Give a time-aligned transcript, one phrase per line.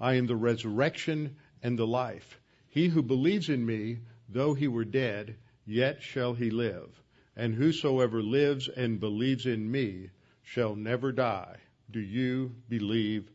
[0.00, 2.38] I am the resurrection and the life.
[2.68, 6.90] He who believes in me, though he were dead, yet shall he live.
[7.36, 10.10] And whosoever lives and believes in me
[10.42, 11.56] shall never die.
[11.90, 13.30] Do you believe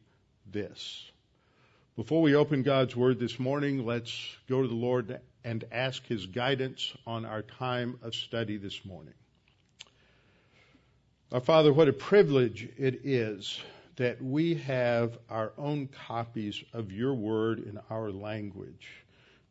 [0.52, 1.11] this?
[1.95, 4.11] Before we open God's Word this morning, let's
[4.47, 9.13] go to the Lord and ask His guidance on our time of study this morning.
[11.31, 13.59] Our Father, what a privilege it is
[14.01, 18.88] that we have our own copies of your Word in our language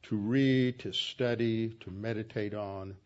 [0.02, 2.96] to read, to study, to meditate on,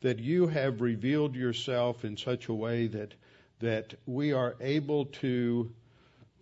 [0.00, 3.12] that you have revealed yourself in such a way that,
[3.58, 5.70] that we are able to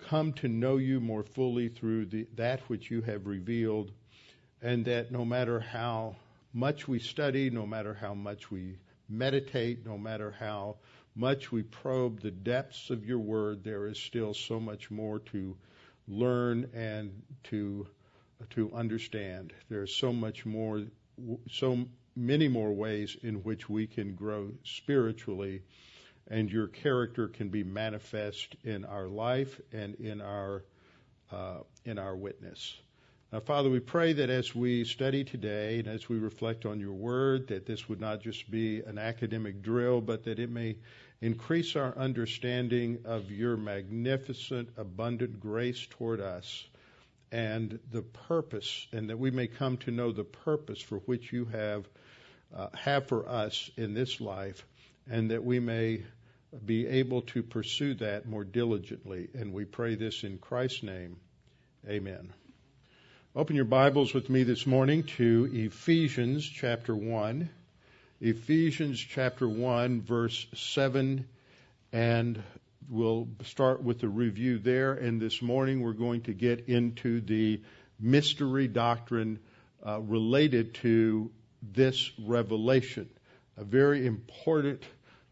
[0.07, 3.91] come to know you more fully through the, that which you have revealed,
[4.63, 6.15] and that no matter how
[6.53, 8.77] much we study, no matter how much we
[9.09, 10.77] meditate, no matter how
[11.15, 15.57] much we probe the depths of your word, there is still so much more to
[16.09, 17.87] learn and to
[18.51, 19.53] to understand.
[19.71, 20.83] There's so much more,
[21.51, 25.63] so many more ways in which we can grow spiritually,
[26.29, 30.65] and your character can be manifest in our life and in our
[31.33, 32.77] uh, in our witness.
[33.33, 36.93] Now, Father, we pray that as we study today and as we reflect on your
[36.93, 40.77] word, that this would not just be an academic drill, but that it may
[41.25, 46.67] increase our understanding of your magnificent, abundant grace toward us
[47.33, 51.47] and the purpose, and that we may come to know the purpose for which you
[51.47, 51.89] have
[52.55, 54.67] uh, have for us in this life,
[55.11, 56.03] and that we may
[56.67, 59.29] be able to pursue that more diligently.
[59.33, 61.17] And we pray this in Christ's name.
[61.89, 62.35] Amen.
[63.35, 67.49] Open your Bibles with me this morning to Ephesians chapter 1.
[68.21, 71.27] Ephesians chapter 1, verse 7
[71.93, 72.43] and
[72.89, 74.95] we'll start with the review there.
[74.95, 77.61] And this morning we're going to get into the
[78.01, 79.39] mystery doctrine
[79.87, 81.31] uh, related to
[81.63, 83.09] this revelation,
[83.57, 84.83] a very important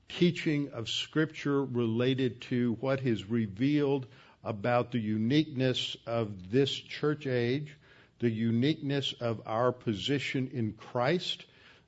[0.09, 4.07] teaching of Scripture related to what is revealed
[4.45, 7.77] about the uniqueness of this church age,
[8.21, 11.45] the uniqueness of our position in Christ,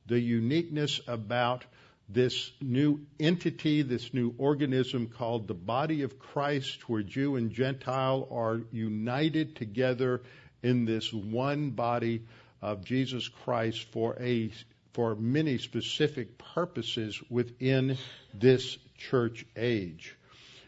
[0.06, 1.65] the uniqueness about
[2.09, 8.28] this new entity, this new organism called the body of Christ, where Jew and Gentile
[8.31, 10.22] are united together
[10.62, 12.22] in this one body
[12.60, 14.50] of Jesus Christ for a
[14.92, 17.98] for many specific purposes within
[18.32, 20.16] this church age.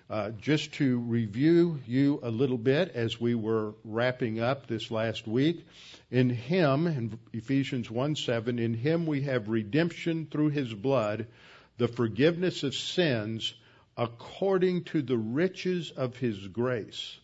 [0.08, 5.26] Uh, just to review you a little bit as we were wrapping up this last
[5.26, 5.66] week,
[6.12, 11.26] in him, in Ephesians 1 7, in him we have redemption through his blood,
[11.78, 13.52] the forgiveness of sins
[13.96, 17.18] according to the riches of his grace,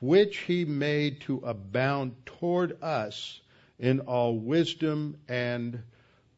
[0.00, 3.40] which he made to abound toward us
[3.78, 5.82] in all wisdom and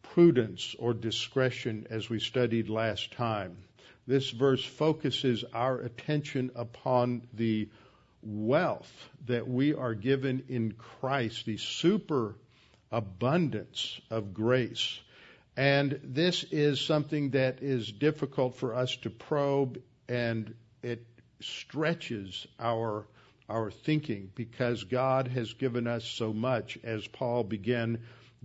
[0.02, 3.56] prudence or discretion as we studied last time.
[4.06, 7.68] This verse focuses our attention upon the
[8.22, 8.92] wealth
[9.26, 12.34] that we are given in Christ, the super
[12.92, 15.00] abundance of grace.
[15.56, 21.06] And this is something that is difficult for us to probe and it
[21.40, 23.06] stretches our
[23.48, 27.98] our thinking because God has given us so much as Paul began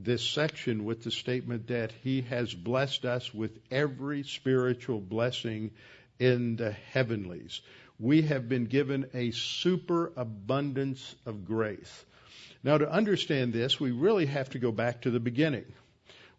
[0.03, 5.71] this section with the statement that he has blessed us with every spiritual blessing
[6.19, 7.61] in the heavenlies
[7.99, 12.05] we have been given a superabundance of grace.
[12.63, 15.65] Now, to understand this, we really have to go back to the beginning.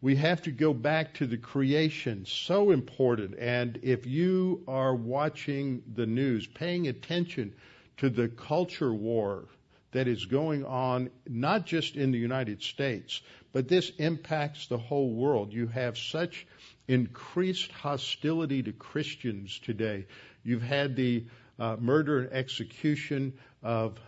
[0.01, 3.39] We have to go back to the creation, so important.
[3.39, 7.55] And if you are watching the news, paying attention
[7.99, 9.45] to the culture war
[9.93, 13.21] that is going on, not just in the United States,
[13.53, 15.53] but this impacts the whole world.
[15.53, 16.47] You have such
[16.89, 20.07] increased hostility to Christians today.
[20.43, 21.25] You've had the
[21.59, 23.99] uh, murder and execution of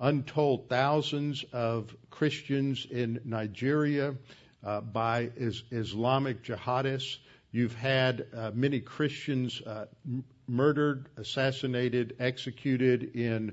[0.00, 4.14] untold thousands of Christians in Nigeria
[4.64, 7.18] uh, by is, Islamic jihadists.
[7.52, 13.52] You've had uh, many Christians uh, m- murdered, assassinated, executed in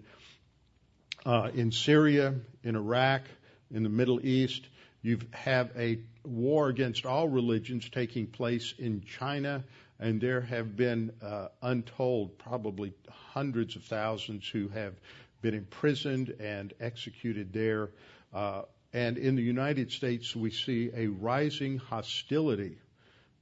[1.26, 2.34] uh, in Syria,
[2.64, 3.22] in Iraq,
[3.72, 4.68] in the Middle East.
[5.04, 9.66] You have a war against all religions taking place in China,
[10.00, 14.94] and there have been uh, untold, probably hundreds of thousands who have
[15.42, 17.90] been imprisoned and executed there.
[18.34, 18.62] Uh,
[18.94, 22.78] and in the United States, we see a rising hostility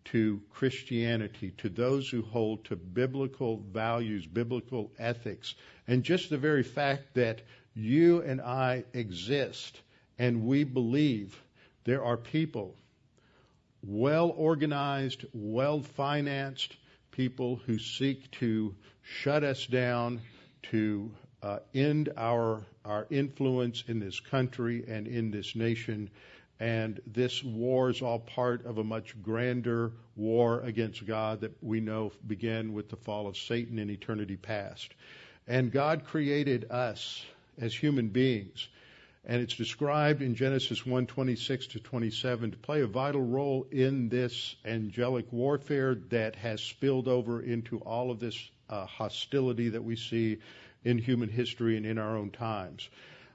[0.05, 5.53] to Christianity, to those who hold to biblical values, biblical ethics,
[5.87, 7.43] and just the very fact that
[7.75, 9.79] you and I exist
[10.17, 11.41] and we believe
[11.83, 12.75] there are people,
[13.83, 16.75] well organized, well financed,
[17.11, 20.21] people who seek to shut us down,
[20.63, 21.11] to
[21.41, 26.09] uh, end our our influence in this country and in this nation.
[26.59, 31.79] And this war is all part of a much grander war against God that we
[31.79, 34.93] know began with the fall of Satan in eternity past.
[35.47, 37.25] And God created us
[37.59, 38.67] as human beings
[39.23, 44.55] and it's described in Genesis 1:26 to 27 to play a vital role in this
[44.65, 50.37] angelic warfare that has spilled over into all of this uh, hostility that we see
[50.83, 52.89] in human history and in our own times.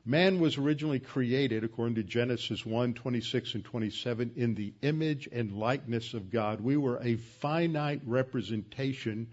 [0.05, 6.15] Man was originally created, according to Genesis 1:26 and 27, in the image and likeness
[6.15, 6.61] of God.
[6.61, 9.29] We were a finite representation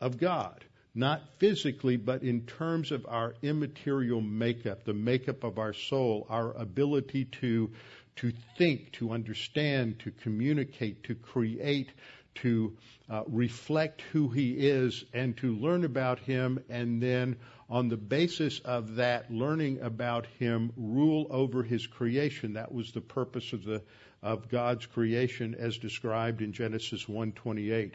[0.00, 0.64] of God
[0.98, 6.52] not physically, but in terms of our immaterial makeup, the makeup of our soul, our
[6.54, 7.70] ability to,
[8.16, 11.88] to think, to understand, to communicate, to create,
[12.34, 12.76] to
[13.08, 17.36] uh, reflect who He is, and to learn about Him, and then
[17.70, 22.54] on the basis of that learning about Him, rule over His creation.
[22.54, 23.82] That was the purpose of the
[24.22, 27.94] of God's creation as described in Genesis 1:28.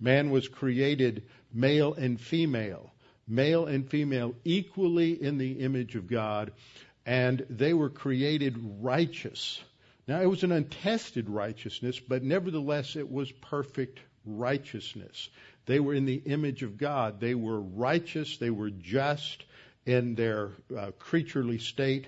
[0.00, 2.92] Man was created male and female,
[3.26, 6.52] male and female equally in the image of God,
[7.06, 9.62] and they were created righteous.
[10.06, 15.28] Now it was an untested righteousness, but nevertheless it was perfect righteousness.
[15.66, 17.20] They were in the image of God.
[17.20, 19.44] They were righteous, they were just
[19.86, 22.06] in their uh, creaturely state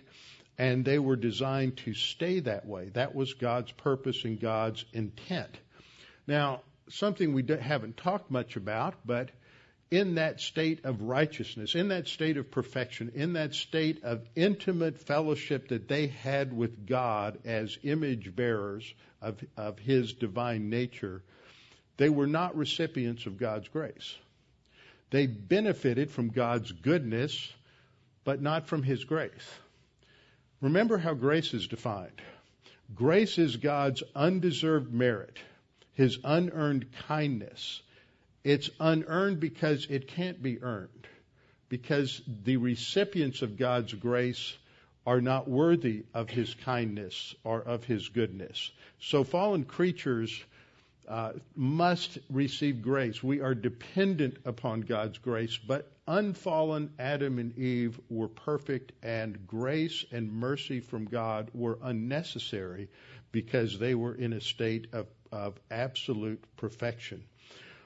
[0.58, 2.90] and they were designed to stay that way.
[2.94, 5.58] That was God's purpose and God's intent.
[6.26, 9.30] Now, something we haven't talked much about, but
[9.90, 14.98] in that state of righteousness, in that state of perfection, in that state of intimate
[14.98, 21.22] fellowship that they had with God as image bearers of, of His divine nature,
[21.96, 24.16] they were not recipients of God's grace.
[25.10, 27.52] They benefited from God's goodness,
[28.24, 29.48] but not from His grace.
[30.64, 32.22] Remember how grace is defined.
[32.94, 35.37] Grace is God's undeserved merit,
[35.93, 37.82] His unearned kindness.
[38.44, 41.06] It's unearned because it can't be earned,
[41.69, 44.56] because the recipients of God's grace
[45.06, 48.72] are not worthy of His kindness or of His goodness.
[49.00, 50.43] So fallen creatures
[51.06, 53.22] uh, must receive grace.
[53.22, 60.04] We are dependent upon God's grace, but unfallen Adam and Eve were perfect, and grace
[60.12, 62.88] and mercy from God were unnecessary
[63.32, 67.24] because they were in a state of, of absolute perfection.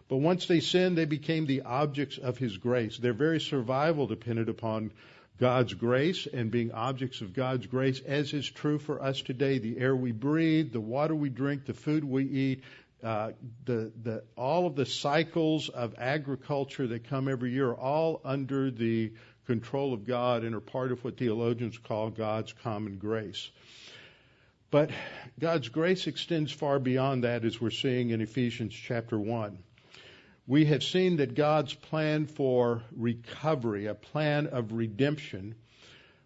[0.08, 2.98] But once they sinned, they became the objects of His grace.
[2.98, 4.92] Their very survival depended upon
[5.38, 9.58] God's grace and being objects of God's grace, as is true for us today.
[9.58, 12.62] The air we breathe, the water we drink, the food we eat,
[13.02, 13.30] uh,
[13.64, 18.70] the, the, all of the cycles of agriculture that come every year are all under
[18.70, 19.12] the
[19.46, 23.50] control of God and are part of what theologians call God's common grace.
[24.70, 24.90] But
[25.38, 29.58] God's grace extends far beyond that, as we're seeing in Ephesians chapter 1.
[30.46, 35.54] We have seen that God's plan for recovery, a plan of redemption,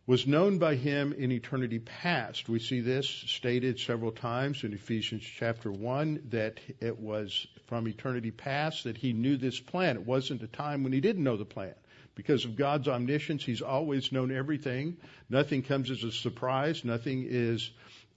[0.06, 2.49] was known by him in eternity past.
[2.49, 8.32] We see this stated several times in Ephesians chapter 1 that it was from eternity
[8.32, 9.97] past that he knew this plan.
[9.97, 11.75] It wasn't a time when he didn't know the plan.
[12.14, 14.97] Because of God's omniscience, he's always known everything.
[15.30, 16.85] Nothing comes as a surprise.
[16.85, 17.71] Nothing is,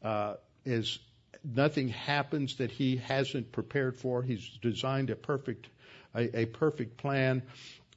[0.04, 1.00] uh, is
[1.44, 4.24] nothing happens that he hasn't prepared for.
[4.24, 5.70] He's designed a perfect,
[6.14, 7.44] a, a perfect plan.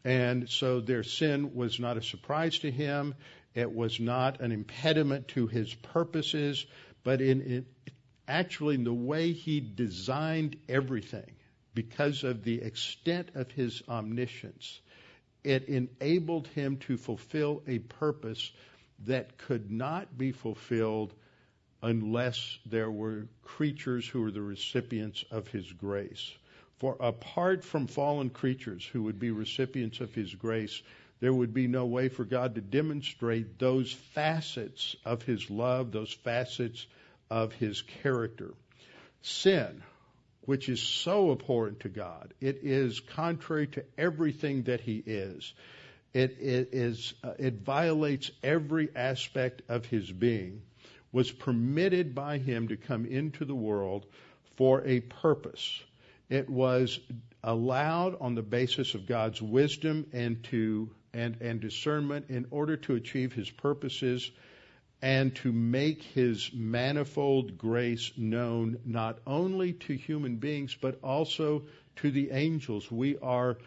[0.05, 3.15] And so their sin was not a surprise to him.
[3.59, 6.65] It was not an impediment to his purposes,
[7.03, 7.67] but in, in
[8.29, 11.33] actually in the way he designed everything,
[11.75, 14.81] because of the extent of his omniscience,
[15.43, 18.53] it enabled him to fulfill a purpose
[19.07, 21.13] that could not be fulfilled
[21.83, 26.31] unless there were creatures who were the recipients of his grace.
[26.79, 30.81] For apart from fallen creatures who would be recipients of his grace,
[31.21, 36.13] there would be no way for God to demonstrate those facets of His love, those
[36.13, 36.87] facets
[37.31, 38.55] of His character.
[39.23, 39.83] Sin,
[40.43, 45.53] which is so abhorrent to God, it is contrary to everything that He is.
[46.15, 50.63] It, it is uh, it violates every aspect of His being.
[51.11, 54.07] Was permitted by Him to come into the world
[54.57, 55.83] for a purpose.
[56.29, 57.01] It was
[57.43, 62.95] allowed on the basis of God's wisdom and to and, and discernment in order to
[62.95, 64.31] achieve his purposes
[65.03, 71.63] and to make his manifold grace known not only to human beings but also
[71.97, 72.91] to the angels.
[72.91, 73.59] We are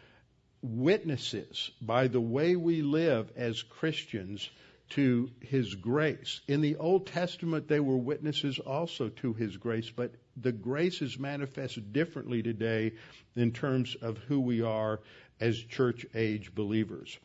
[0.61, 4.49] witnesses by the way we live as Christians
[4.91, 6.41] to his grace.
[6.47, 11.17] In the Old Testament, they were witnesses also to his grace, but the grace is
[11.17, 12.93] manifested differently today
[13.35, 14.99] in terms of who we are
[15.39, 17.17] as church age believers.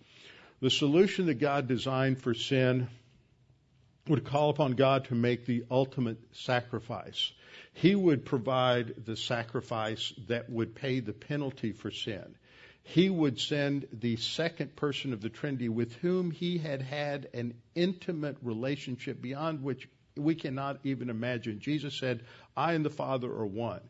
[0.60, 2.88] The solution that God designed for sin
[4.08, 7.32] would call upon God to make the ultimate sacrifice.
[7.74, 12.36] He would provide the sacrifice that would pay the penalty for sin.
[12.82, 17.54] He would send the second person of the Trinity with whom he had had an
[17.74, 21.58] intimate relationship beyond which we cannot even imagine.
[21.58, 22.22] Jesus said,
[22.56, 23.82] I and the Father are one.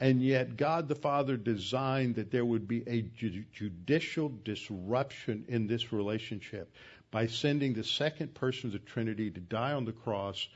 [0.00, 3.02] And yet, God the Father designed that there would be a
[3.52, 6.74] judicial disruption in this relationship
[7.10, 10.48] by sending the second person of the Trinity to die on the cross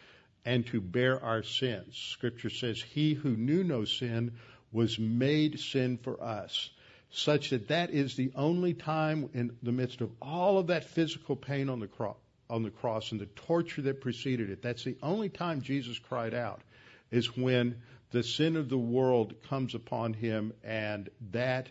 [0.44, 1.96] and to bear our sins.
[1.96, 4.32] Scripture says, He who knew no sin
[4.72, 6.70] was made sin for us,
[7.10, 11.36] such that that is the only time in the midst of all of that physical
[11.36, 12.16] pain on the cross.
[12.50, 14.62] On the cross and the torture that preceded it.
[14.62, 16.62] That's the only time Jesus cried out,
[17.10, 17.76] is when
[18.10, 21.68] the sin of the world comes upon him, and that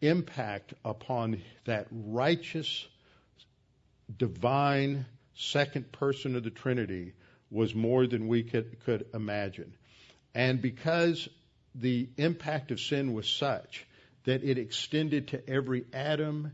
[0.00, 2.86] impact upon that righteous,
[4.16, 7.12] divine second person of the Trinity
[7.50, 9.74] was more than we could, could imagine.
[10.34, 11.28] And because
[11.74, 13.86] the impact of sin was such
[14.24, 16.52] that it extended to every atom,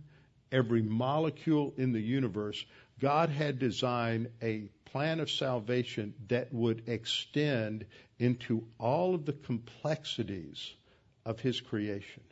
[0.52, 2.64] every molecule in the universe,
[3.00, 7.84] God had designed a plan of salvation that would extend
[8.18, 10.72] into all of the complexities
[11.24, 12.22] of His creation.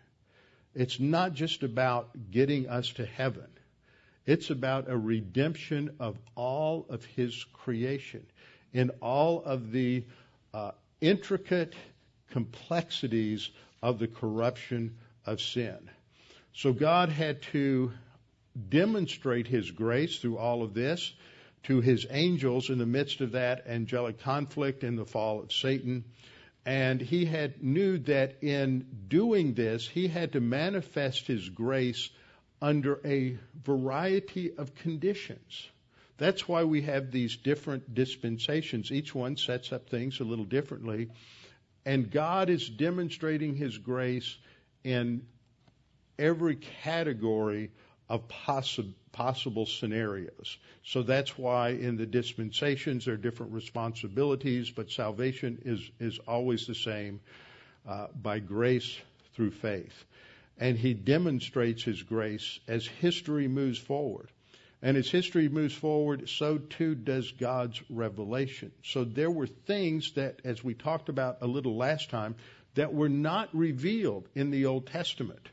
[0.74, 3.48] It's not just about getting us to heaven.
[4.26, 8.26] It's about a redemption of all of His creation
[8.72, 10.04] in all of the
[10.52, 11.74] uh, intricate
[12.30, 13.50] complexities
[13.82, 15.90] of the corruption of sin.
[16.54, 17.92] So God had to
[18.68, 21.12] demonstrate His grace through all of this
[21.64, 26.04] to his angels in the midst of that angelic conflict in the fall of Satan.
[26.66, 32.10] And he had knew that in doing this, he had to manifest his grace
[32.62, 35.68] under a variety of conditions.
[36.16, 38.92] That's why we have these different dispensations.
[38.92, 41.10] Each one sets up things a little differently.
[41.84, 44.36] And God is demonstrating his grace
[44.84, 45.26] in
[46.18, 47.70] every category
[48.08, 50.58] of possible possible scenarios.
[50.84, 56.66] So that's why in the dispensations there are different responsibilities, but salvation is, is always
[56.66, 57.20] the same
[57.88, 58.98] uh, by grace
[59.34, 60.04] through faith.
[60.58, 64.28] And he demonstrates his grace as history moves forward.
[64.82, 68.72] And as history moves forward, so too does God's revelation.
[68.82, 72.34] So there were things that, as we talked about a little last time,
[72.74, 75.48] that were not revealed in the Old Testament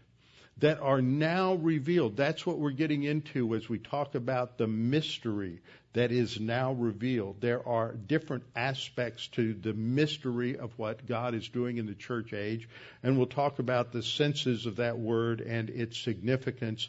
[0.58, 2.16] that are now revealed.
[2.16, 5.62] That's what we're getting into as we talk about the mystery
[5.94, 7.42] that is now revealed.
[7.42, 12.34] There are different aspects to the mystery of what God is doing in the church
[12.34, 12.70] age,
[13.04, 16.88] and we'll talk about the senses of that word and its significance.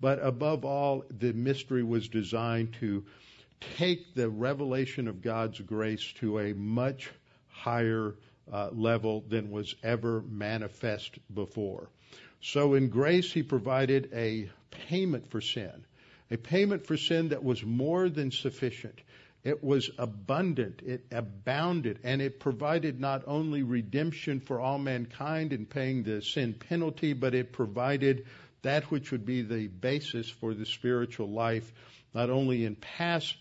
[0.00, 3.04] But above all, the mystery was designed to
[3.78, 7.10] take the revelation of God's grace to a much
[7.48, 8.14] higher
[8.52, 11.88] uh, level than was ever manifest before.
[12.46, 15.86] So in grace, He provided a payment for sin,
[16.30, 19.00] a payment for sin that was more than sufficient.
[19.44, 25.64] It was abundant, it abounded, and it provided not only redemption for all mankind in
[25.64, 28.26] paying the sin penalty, but it provided
[28.60, 31.72] that which would be the basis for the spiritual life,
[32.12, 33.36] not only in past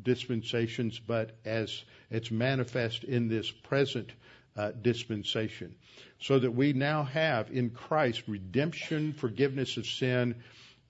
[0.00, 4.12] dispensations, but as it's manifest in this present
[4.56, 5.74] uh, dispensation
[6.20, 10.36] so that we now have in Christ redemption, forgiveness of sin,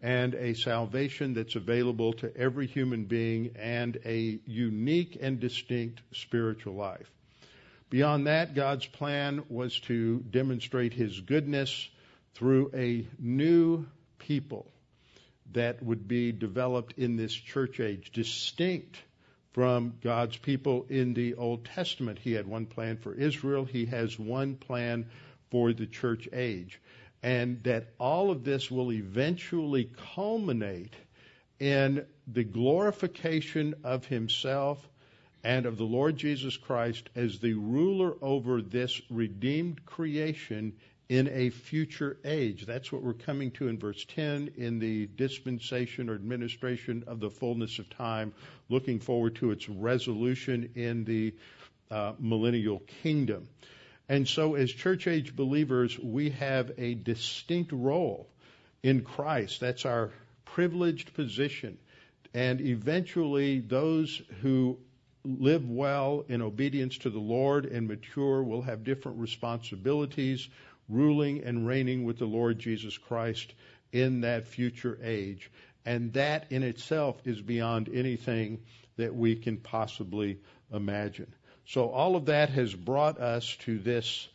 [0.01, 6.75] and a salvation that's available to every human being and a unique and distinct spiritual
[6.75, 7.11] life.
[7.89, 11.89] Beyond that, God's plan was to demonstrate His goodness
[12.35, 13.87] through a new
[14.19, 14.67] people,
[15.53, 18.97] that would be developed in this church age, distinct
[19.55, 22.19] from God's people in the Old Testament.
[22.19, 25.07] He had one plan for Israel, He has one plan
[25.51, 26.81] for the church age.
[27.23, 30.93] And that all of this will eventually culminate
[31.61, 34.87] in the glorification of Himself
[35.45, 40.73] and of the Lord Jesus Christ as the ruler over this redeemed creation
[41.09, 42.65] in a future age.
[42.67, 47.31] That's what we're coming to in verse 10 in the dispensation or administration of the
[47.31, 48.33] fullness of time,
[48.69, 51.35] looking forward to its resolution in the
[51.91, 53.49] uh, millennial kingdom.
[54.09, 58.29] And so, as church age believers, we have a distinct role
[58.83, 59.61] in Christ.
[59.61, 60.13] That's our
[60.45, 61.79] privileged position.
[62.35, 64.79] And eventually, those who
[65.25, 70.49] live well in obedience to the Lord and mature will have different responsibilities,
[70.89, 73.53] ruling and reigning with the Lord Jesus Christ
[73.93, 75.51] in that future age.
[75.87, 78.61] And that in itself is beyond anything
[78.97, 80.39] that we can possibly
[80.73, 81.33] imagine.
[81.67, 84.29] So all of that has brought us to this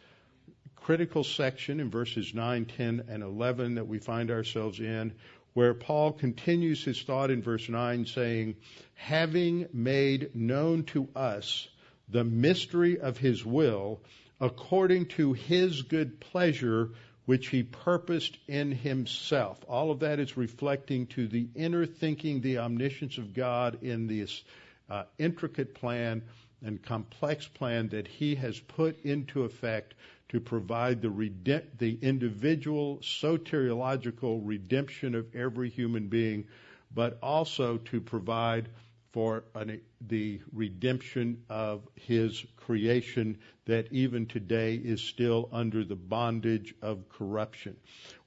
[0.75, 5.13] critical section in verses 9, 10, and 11 that we find ourselves in,
[5.53, 8.55] where Paul continues his thought in verse 9 saying,
[8.95, 11.67] having made known to us
[12.07, 13.99] the mystery of his will,
[14.39, 16.91] according to his good pleasure,
[17.25, 19.63] which he purposed in himself.
[19.67, 24.43] All of that is reflecting to the inner thinking, the omniscience of God in this
[24.89, 26.23] uh, intricate plan
[26.63, 29.93] and complex plan that he has put into effect
[30.29, 36.45] to provide the, redem- the individual soteriological redemption of every human being,
[36.93, 38.69] but also to provide
[39.11, 46.75] for an, the redemption of his creation that even today is still under the bondage
[46.81, 47.75] of corruption.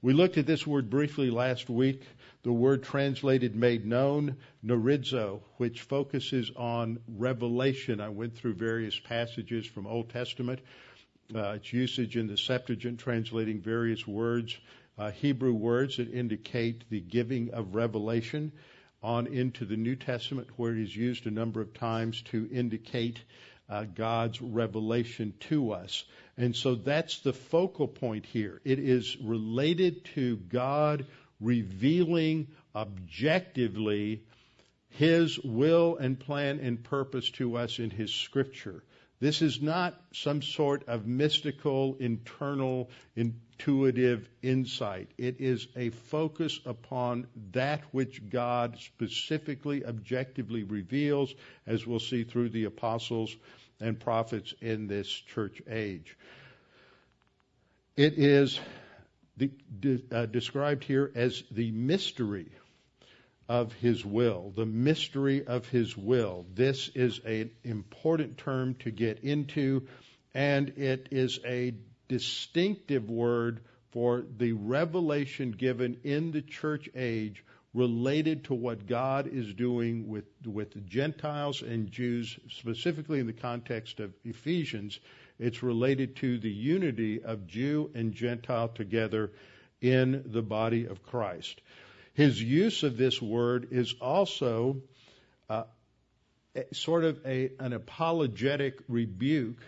[0.01, 2.03] We looked at this word briefly last week,
[2.43, 8.01] the word translated made known, gnorizo, which focuses on revelation.
[8.01, 10.59] I went through various passages from Old Testament
[11.33, 14.57] uh, its usage in the Septuagint, translating various words,
[14.97, 18.51] uh, Hebrew words that indicate the giving of revelation,
[19.03, 23.21] on into the New Testament, where it is used a number of times to indicate
[23.69, 26.03] uh, God's revelation to us.
[26.37, 28.61] And so that's the focal point here.
[28.63, 31.05] It is related to God
[31.39, 34.23] revealing objectively
[34.89, 38.83] His will and plan and purpose to us in His Scripture.
[39.23, 45.11] This is not some sort of mystical, internal, intuitive insight.
[45.17, 51.33] It is a focus upon that which God specifically, objectively reveals,
[51.65, 53.33] as we'll see through the apostles
[53.79, 56.17] and prophets in this church age.
[57.95, 58.59] It is
[59.37, 59.51] the,
[60.11, 62.51] uh, described here as the mystery
[63.49, 66.45] of His will, the mystery of His will.
[66.53, 69.87] This is an important term to get into,
[70.33, 71.73] and it is a
[72.07, 79.53] distinctive word for the revelation given in the church age related to what God is
[79.53, 84.99] doing with, with Gentiles and Jews, specifically in the context of Ephesians.
[85.39, 89.31] It's related to the unity of Jew and Gentile together
[89.81, 91.61] in the body of Christ.
[92.13, 94.81] His use of this word is also
[95.49, 95.63] uh,
[96.71, 99.59] sort of a, an apologetic rebuke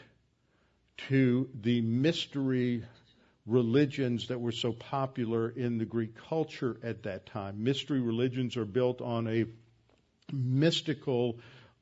[1.10, 2.84] to the mystery
[3.48, 7.64] religions that were so popular in the Greek culture at that time.
[7.64, 9.46] Mystery religions are built on a
[10.32, 11.40] mystical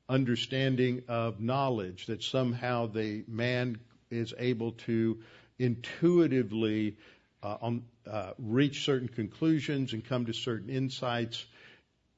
[0.10, 3.78] understanding of knowledge that somehow the man
[4.10, 5.19] is able to
[5.60, 6.97] intuitively
[7.43, 11.45] on, uh, reach certain conclusions and come to certain insights,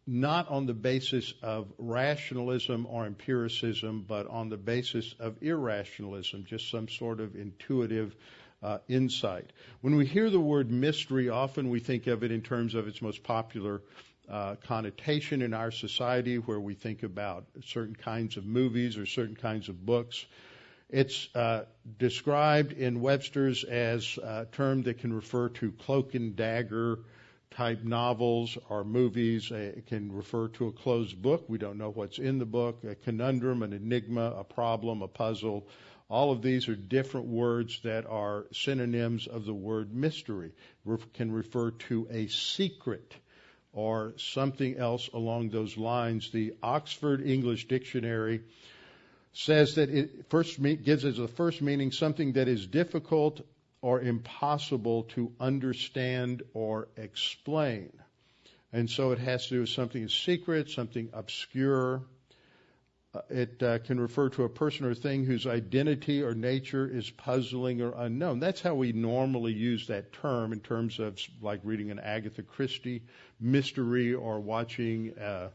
[0.07, 6.69] not on the basis of rationalism or empiricism, but on the basis of irrationalism, just
[6.69, 8.15] some sort of intuitive
[8.61, 9.51] uh, insight.
[9.81, 13.01] When we hear the word mystery, often we think of it in terms of its
[13.01, 13.81] most popular
[14.29, 19.35] uh, connotation in our society, where we think about certain kinds of movies or certain
[19.35, 20.25] kinds of books.
[20.89, 21.65] It's uh,
[21.97, 26.99] described in Webster's as a term that can refer to cloak and dagger
[27.51, 29.49] type novels or movies.
[29.51, 31.45] It can refer to a closed book.
[31.47, 32.83] We don't know what's in the book.
[32.83, 35.67] A conundrum, an enigma, a problem, a puzzle.
[36.07, 40.51] All of these are different words that are synonyms of the word mystery.
[41.13, 43.15] Can refer to a secret
[43.73, 46.29] or something else along those lines.
[46.29, 48.41] The Oxford English Dictionary
[49.35, 53.41] says that it first gives as a first meaning something that is difficult
[53.81, 57.91] or impossible to understand or explain.
[58.71, 62.03] And so it has to do with something secret, something obscure.
[63.13, 67.09] Uh, it uh, can refer to a person or thing whose identity or nature is
[67.09, 68.39] puzzling or unknown.
[68.39, 73.03] That's how we normally use that term in terms of like reading an Agatha Christie
[73.39, 75.49] mystery or watching uh,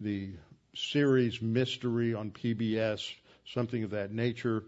[0.00, 0.30] the
[0.76, 3.08] series Mystery on PBS,
[3.52, 4.64] something of that nature.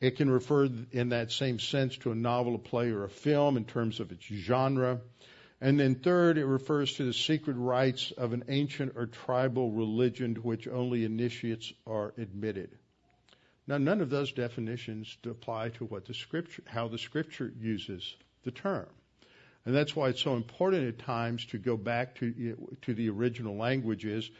[0.00, 3.56] It can refer in that same sense to a novel, a play, or a film
[3.56, 5.00] in terms of its genre.
[5.60, 10.34] And then third, it refers to the secret rites of an ancient or tribal religion
[10.34, 12.70] to which only initiates are admitted.
[13.66, 18.50] Now, none of those definitions apply to what the scripture, how the scripture uses the
[18.50, 18.86] term.
[19.64, 23.56] And that's why it's so important at times to go back to, to the original
[23.56, 24.30] languages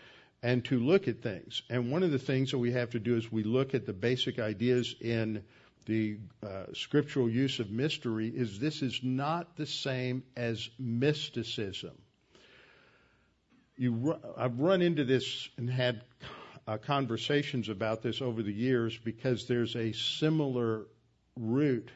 [0.42, 1.62] and to look at things.
[1.70, 3.92] And one of the things that we have to do is we look at the
[3.92, 5.42] basic ideas in
[5.86, 11.92] the uh, scriptural use of mystery is this is not the same as mysticism.
[13.76, 16.02] You, I've run into this and had
[16.66, 20.86] uh, conversations about this over the years because there's a similar
[21.36, 21.90] root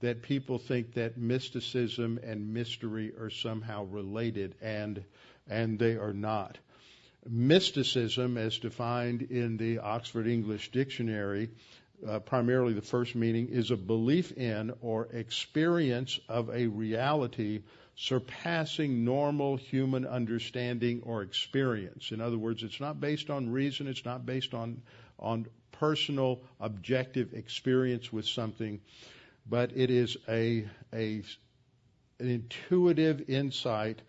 [0.00, 5.02] that people think that mysticism and mystery are somehow related, and
[5.48, 6.58] and they are not.
[7.28, 11.50] Mysticism, as defined in the Oxford English Dictionary,
[12.06, 17.62] uh, primarily the first meaning, is a belief in or experience of a reality
[17.96, 22.12] surpassing normal human understanding or experience.
[22.12, 24.82] In other words, it's not based on reason, it's not based on,
[25.18, 28.80] on personal, objective experience with something,
[29.48, 31.22] but it is a, a,
[32.18, 34.02] an intuitive insight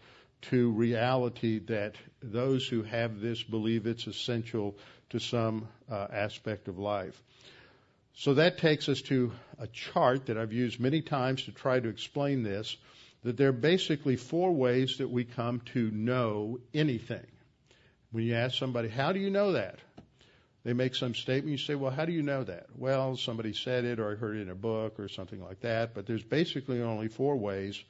[0.49, 4.77] to reality that those who have this believe it's essential
[5.09, 7.21] to some uh, aspect of life.
[8.13, 11.87] So that takes us to a chart that I've used many times to try to
[11.87, 12.75] explain this,
[13.23, 17.25] that there are basically four ways that we come to know anything.
[18.11, 19.79] When you ask somebody, how do you know that?
[20.63, 22.65] They make some statement, you say, well, how do you know that?
[22.75, 25.93] Well, somebody said it or I heard it in a book or something like that,
[25.93, 27.81] but there's basically only four ways.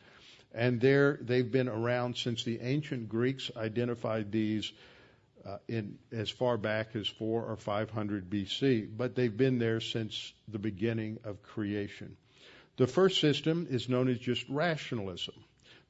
[0.58, 4.74] And there, they've been around since the ancient Greeks identified these
[5.46, 10.34] uh, in as far back as 4 or 500 BC, but they've been there since
[10.48, 12.18] the beginning of creation.
[12.78, 15.36] The first system is known as just rationalism.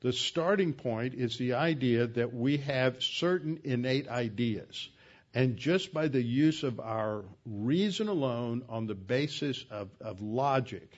[0.01, 4.89] The starting point is the idea that we have certain innate ideas.
[5.34, 10.91] And just by the use of our reason alone on the basis of, of logic,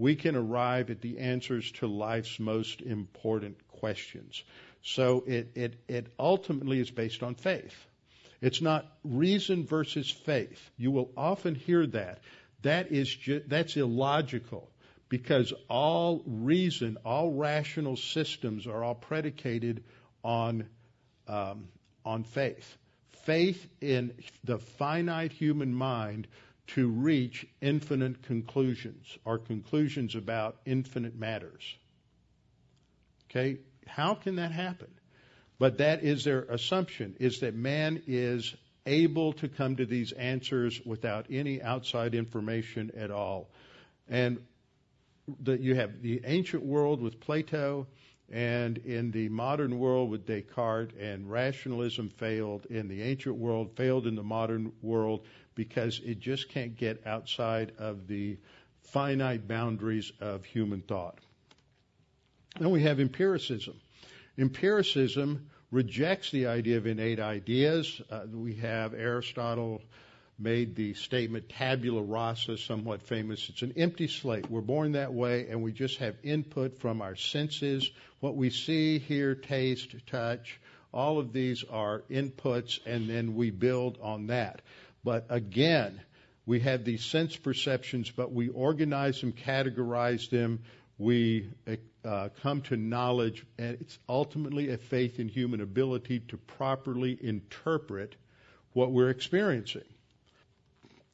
[0.00, 4.42] we can arrive at the answers to life's most important questions.
[4.82, 7.74] So it, it, it ultimately is based on faith.
[8.40, 10.70] It's not reason versus faith.
[10.78, 12.20] You will often hear that.
[12.62, 14.70] That is ju- that's illogical
[15.10, 19.84] because all reason, all rational systems are all predicated
[20.24, 20.66] on
[21.28, 21.68] um,
[22.06, 22.78] on faith.
[23.24, 26.26] Faith in the finite human mind
[26.68, 31.76] to reach infinite conclusions or conclusions about infinite matters.
[33.30, 34.88] Okay, how can that happen?
[35.58, 38.54] But that is their assumption, is that man is
[38.86, 43.50] able to come to these answers without any outside information at all.
[44.08, 44.38] And
[45.42, 47.86] that you have the ancient world with Plato,
[48.32, 54.06] and in the modern world with Descartes, and rationalism failed in the ancient world, failed
[54.06, 58.38] in the modern world because it just can't get outside of the
[58.82, 61.18] finite boundaries of human thought.
[62.58, 63.80] Then we have empiricism.
[64.38, 68.00] Empiricism rejects the idea of innate ideas.
[68.10, 69.82] Uh, we have Aristotle
[70.38, 73.48] made the statement tabula rasa somewhat famous.
[73.50, 74.50] It's an empty slate.
[74.50, 77.90] We're born that way and we just have input from our senses.
[78.20, 80.58] What we see, hear, taste, touch,
[80.92, 84.62] all of these are inputs and then we build on that.
[85.04, 86.00] But again,
[86.46, 90.60] we have these sense perceptions, but we organize them, categorize them,
[90.98, 91.50] we
[92.04, 98.16] uh, come to knowledge, and it's ultimately a faith in human ability to properly interpret
[98.72, 99.84] what we're experiencing.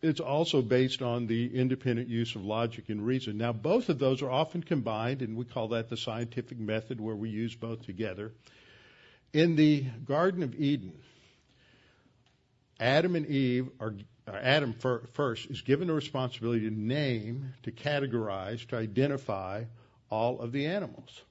[0.02, 3.38] It's also based on the independent use of logic and reason.
[3.38, 7.16] Now, both of those are often combined, and we call that the scientific method, where
[7.16, 8.32] we use both together.
[9.32, 10.92] In the Garden of Eden,
[12.78, 13.94] Adam and Eve are
[14.28, 14.74] uh, Adam
[15.12, 19.64] first is given the responsibility to name, to categorize, to identify
[20.10, 21.22] all of the animals.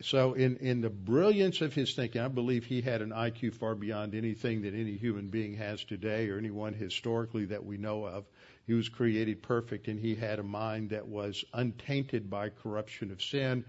[0.00, 3.74] So, in, in the brilliance of his thinking, I believe he had an IQ far
[3.74, 8.24] beyond anything that any human being has today or anyone historically that we know of.
[8.66, 13.22] He was created perfect and he had a mind that was untainted by corruption of
[13.22, 13.64] sin.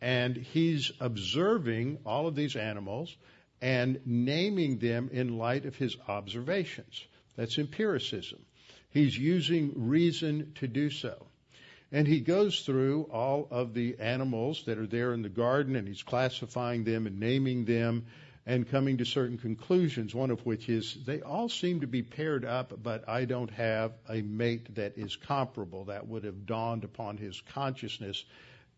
[0.00, 3.16] And he's observing all of these animals
[3.64, 7.02] and naming them in light of his observations.
[7.34, 8.44] That's empiricism.
[8.90, 11.26] He's using reason to do so.
[11.90, 15.88] And he goes through all of the animals that are there in the garden and
[15.88, 18.04] he's classifying them and naming them
[18.44, 22.44] and coming to certain conclusions, one of which is they all seem to be paired
[22.44, 25.86] up, but I don't have a mate that is comparable.
[25.86, 28.22] That would have dawned upon his consciousness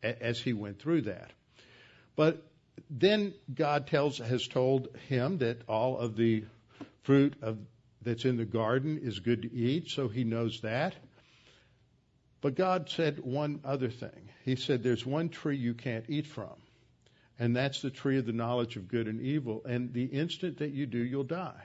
[0.00, 1.32] as he went through that.
[2.14, 2.46] But
[2.90, 6.44] then God tells has told him that all of the
[7.02, 7.58] fruit of
[8.02, 10.94] that's in the garden is good to eat, so he knows that.
[12.40, 14.30] But God said one other thing.
[14.44, 16.54] He said there's one tree you can't eat from
[17.38, 19.62] and that's the tree of the knowledge of good and evil.
[19.64, 21.62] And the instant that you do, you'll die.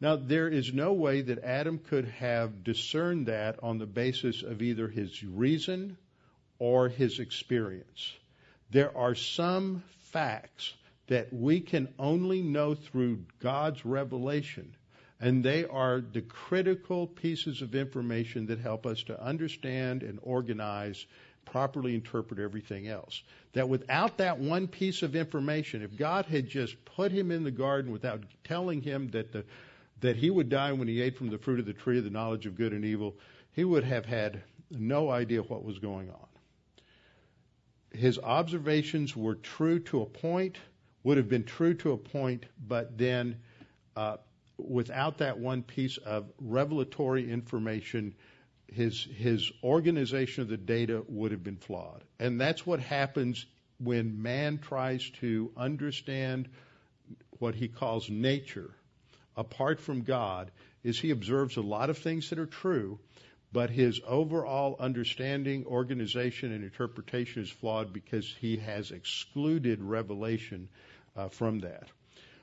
[0.00, 4.62] Now, there is no way that Adam could have discerned that on the basis of
[4.62, 5.98] either his reason
[6.58, 8.12] or his experience.
[8.70, 10.74] There are some facts
[11.08, 14.74] that we can only know through God's revelation,
[15.20, 21.06] and they are the critical pieces of information that help us to understand and organize
[21.44, 23.22] properly interpret everything else.
[23.54, 27.50] That without that one piece of information, if God had just put him in the
[27.50, 29.44] garden without telling him that the
[30.00, 32.10] that he would die when he ate from the fruit of the tree of the
[32.10, 33.14] knowledge of good and evil,
[33.52, 36.29] he would have had no idea what was going on.
[37.92, 40.58] His observations were true to a point,
[41.02, 43.40] would have been true to a point, but then
[43.96, 44.18] uh,
[44.58, 48.14] without that one piece of revelatory information,
[48.68, 52.04] his his organization of the data would have been flawed.
[52.18, 53.46] And that's what happens
[53.78, 56.48] when man tries to understand
[57.38, 58.70] what he calls nature
[59.36, 60.50] apart from God
[60.84, 62.98] is he observes a lot of things that are true,
[63.52, 70.68] but his overall understanding, organization, and interpretation is flawed because he has excluded revelation
[71.16, 71.88] uh, from that.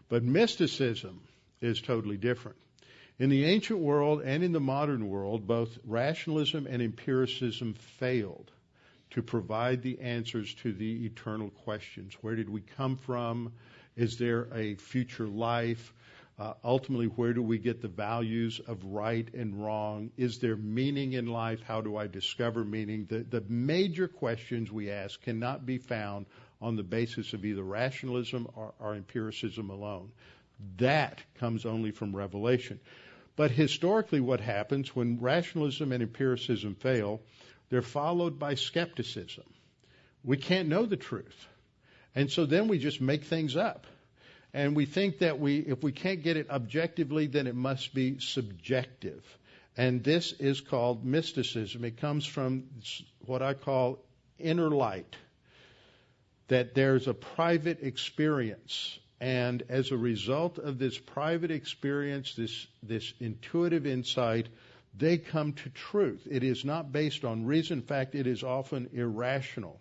[0.10, 1.22] But mysticism
[1.62, 2.58] is totally different.
[3.20, 8.52] In the ancient world and in the modern world, both rationalism and empiricism failed
[9.12, 12.14] to provide the answers to the eternal questions.
[12.22, 13.54] Where did we come from?
[13.96, 15.94] Is there a future life?
[16.40, 20.12] Uh, ultimately, where do we get the values of right and wrong?
[20.18, 21.64] Is there meaning in life?
[21.64, 23.08] How do I discover meaning?
[23.10, 26.28] The, the major questions we ask cannot be found
[26.62, 30.12] on the basis of either rationalism or, or empiricism alone.
[30.78, 32.80] That comes only from revelation.
[33.36, 37.22] But historically, what happens when rationalism and empiricism fail,
[37.70, 39.44] they're followed by skepticism.
[40.24, 41.48] We can't know the truth.
[42.14, 43.88] And so then we just make things up.
[44.58, 48.18] And we think that we, if we can't get it objectively, then it must be
[48.18, 49.24] subjective.
[49.78, 51.86] And this is called mysticism.
[51.86, 52.64] It comes from
[53.28, 54.00] what I call
[54.40, 55.16] inner light.
[56.48, 63.14] That there's a private experience and as a result of this private experience, this, this
[63.20, 64.48] intuitive insight,
[64.98, 66.28] they come to truth.
[66.32, 67.78] It is not based on reason.
[67.78, 69.80] In fact, it is often irrational.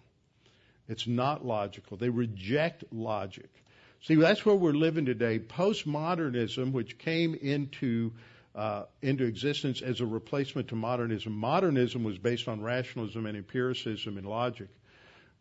[0.86, 1.96] It's not logical.
[1.96, 3.48] They reject logic.
[4.02, 5.38] See, that's where we're living today.
[5.38, 8.12] Postmodernism, which came into
[8.54, 11.32] uh, into existence as a replacement to modernism.
[11.34, 14.68] Modernism was based on rationalism and empiricism and logic.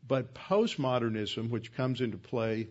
[0.05, 2.67] But postmodernism, which comes into play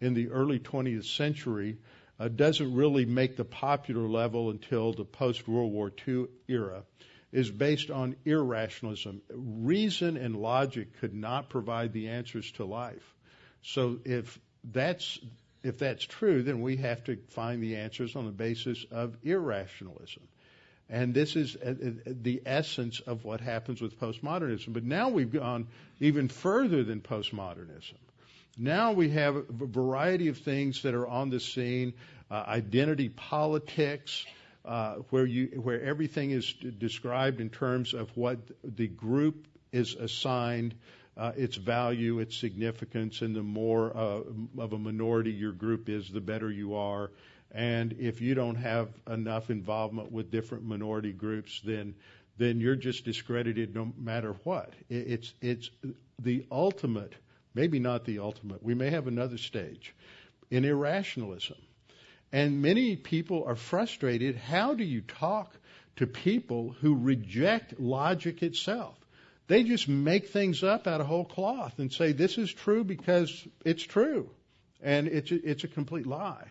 [0.00, 1.78] in the early 20th century
[2.20, 6.82] uh, doesn't really make the popular level until the post World War II era,
[7.32, 9.22] is based on irrationalism.
[9.30, 13.14] Reason and logic could not provide the answers to life.
[13.62, 14.38] So if
[14.72, 15.18] that's
[15.62, 20.22] if that's true, then we have to find the answers on the basis of irrationalism.
[20.88, 24.72] And this is uh, uh, the essence of what happens with postmodernism.
[24.72, 25.66] But now we've gone
[26.00, 27.98] even further than postmodernism.
[28.56, 31.92] Now we have a variety of things that are on the scene,
[32.30, 34.24] uh, identity politics,
[34.64, 40.74] uh, where you where everything is described in terms of what the group is assigned,
[41.18, 44.20] uh, its value, its significance, and the more uh,
[44.58, 47.10] of a minority your group is, the better you are.
[47.50, 51.94] And if you don't have enough involvement with different minority groups, then
[52.36, 54.72] then you're just discredited no matter what.
[54.88, 55.70] It's it's
[56.20, 57.14] the ultimate
[57.58, 58.62] Maybe not the ultimate.
[58.62, 59.92] We may have another stage
[60.48, 61.56] in irrationalism.
[62.30, 64.36] And many people are frustrated.
[64.36, 65.56] How do you talk
[65.96, 68.94] to people who reject logic itself?
[69.48, 73.46] They just make things up out of whole cloth and say this is true because
[73.64, 74.30] it's true.
[74.80, 76.48] And it's a, it's a complete lie.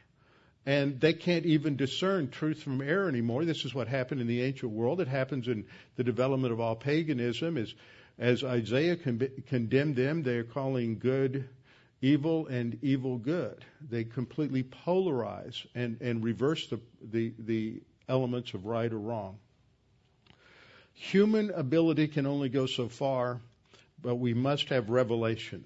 [0.66, 3.46] And they can't even discern truth from error anymore.
[3.46, 5.00] This is what happened in the ancient world.
[5.00, 7.74] It happens in the development of all paganism is
[8.20, 11.48] as Isaiah con- condemned them, they're calling good
[12.02, 13.64] evil and evil good.
[13.90, 19.38] They completely polarize and, and reverse the, the, the elements of right or wrong.
[21.00, 23.40] Human ability can only go so far,
[24.02, 25.64] but we must have revelation.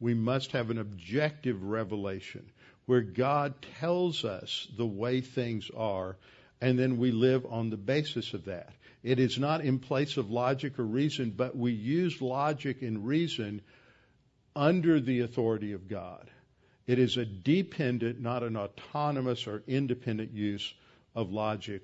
[0.00, 2.50] We must have an objective revelation
[2.86, 6.16] where God tells us the way things are,
[6.60, 8.74] and then we live on the basis of that.
[9.04, 13.62] It is not in place of logic or reason, but we use logic and reason
[14.56, 16.28] under the authority of God.
[16.88, 20.74] It is a dependent, not an autonomous or independent use
[21.14, 21.82] of logic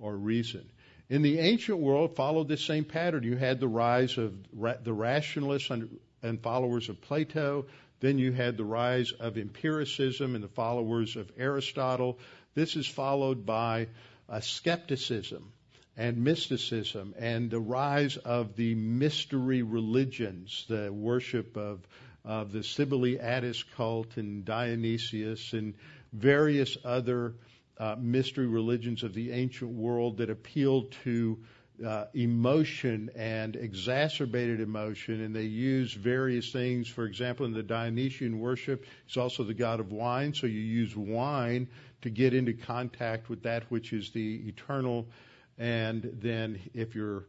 [0.00, 0.68] or reason.
[1.10, 3.24] In the ancient world, followed this same pattern.
[3.24, 4.32] You had the rise of
[4.84, 5.68] the rationalists
[6.22, 7.66] and followers of Plato.
[7.98, 12.20] Then you had the rise of empiricism and the followers of Aristotle.
[12.54, 13.88] This is followed by
[14.40, 15.52] skepticism
[15.96, 21.80] and mysticism and the rise of the mystery religions, the worship of,
[22.24, 25.74] of the Cybele Attis cult and Dionysius and
[26.12, 27.34] various other
[27.80, 31.38] uh, mystery religions of the ancient world that appealed to
[31.84, 36.88] uh, emotion and exacerbated emotion, and they use various things.
[36.88, 40.94] For example, in the Dionysian worship, he's also the god of wine, so you use
[40.94, 41.68] wine
[42.02, 45.06] to get into contact with that which is the eternal.
[45.56, 47.24] And then, if you're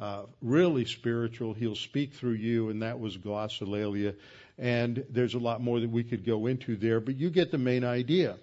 [0.00, 4.14] uh, really spiritual, he'll speak through you, and that was glossolalia.
[4.58, 7.58] And there's a lot more that we could go into there, but you get the
[7.58, 8.36] main idea.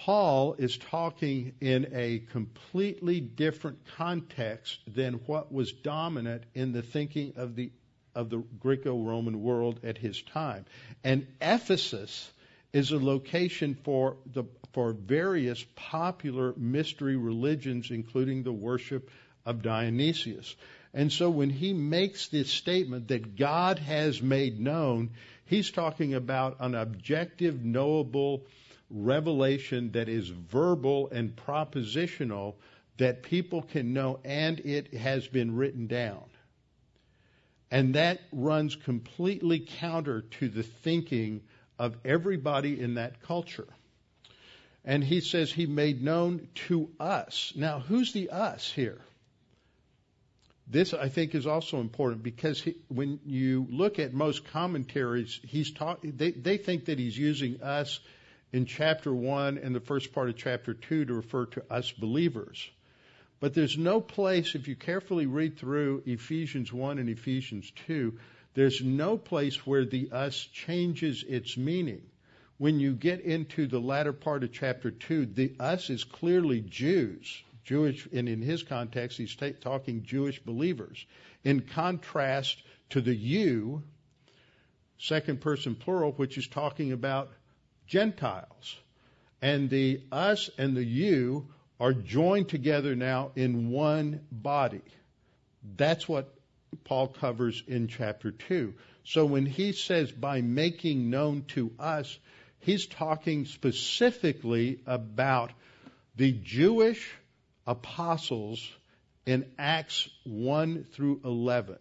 [0.00, 7.34] Paul is talking in a completely different context than what was dominant in the thinking
[7.36, 7.70] of the
[8.14, 10.64] of the Greco-Roman world at his time.
[11.04, 12.32] And Ephesus
[12.72, 19.10] is a location for the for various popular mystery religions including the worship
[19.44, 20.56] of Dionysius.
[20.94, 25.10] And so when he makes this statement that God has made known,
[25.44, 28.46] he's talking about an objective knowable
[28.90, 32.54] revelation that is verbal and propositional
[32.98, 36.24] that people can know, and it has been written down.
[37.70, 41.42] And that runs completely counter to the thinking
[41.78, 43.68] of everybody in that culture.
[44.84, 47.52] And he says he made known to us.
[47.56, 49.00] Now, who's the us here?
[50.66, 55.72] This, I think, is also important because he, when you look at most commentaries, he's
[55.72, 57.98] talk, they, they think that he's using us
[58.52, 62.68] in chapter 1 and the first part of chapter 2 to refer to us believers.
[63.38, 68.18] But there's no place, if you carefully read through Ephesians 1 and Ephesians 2,
[68.54, 72.02] there's no place where the us changes its meaning.
[72.58, 77.42] When you get into the latter part of chapter 2, the us is clearly Jews.
[77.64, 81.06] Jewish, and in his context, he's talking Jewish believers.
[81.44, 83.82] In contrast to the you,
[84.98, 87.30] second person plural, which is talking about
[87.90, 88.78] Gentiles.
[89.42, 91.48] And the us and the you
[91.80, 94.82] are joined together now in one body.
[95.76, 96.32] That's what
[96.84, 98.74] Paul covers in chapter 2.
[99.04, 102.16] So when he says by making known to us,
[102.60, 105.52] he's talking specifically about
[106.14, 107.10] the Jewish
[107.66, 108.70] apostles
[109.26, 111.76] in Acts 1 through 11.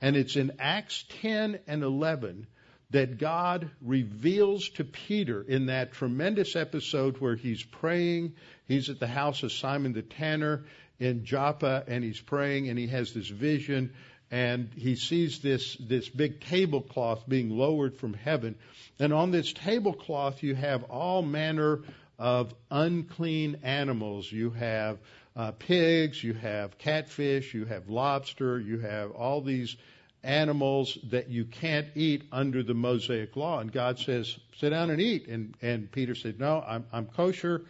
[0.00, 2.48] And it's in Acts 10 and 11
[2.92, 8.34] that God reveals to Peter in that tremendous episode where he's praying.
[8.68, 10.64] He's at the house of Simon the tanner
[11.00, 13.92] in Joppa and he's praying and he has this vision
[14.30, 18.56] and he sees this, this big tablecloth being lowered from heaven.
[18.98, 21.80] And on this tablecloth you have all manner
[22.18, 24.30] of unclean animals.
[24.30, 24.98] You have
[25.34, 29.76] uh, pigs, you have catfish, you have lobster, you have all these
[30.24, 33.58] animals that you can't eat under the Mosaic law.
[33.58, 35.26] And God says, sit down and eat.
[35.26, 37.62] And, and Peter said, no, I'm, I'm kosher.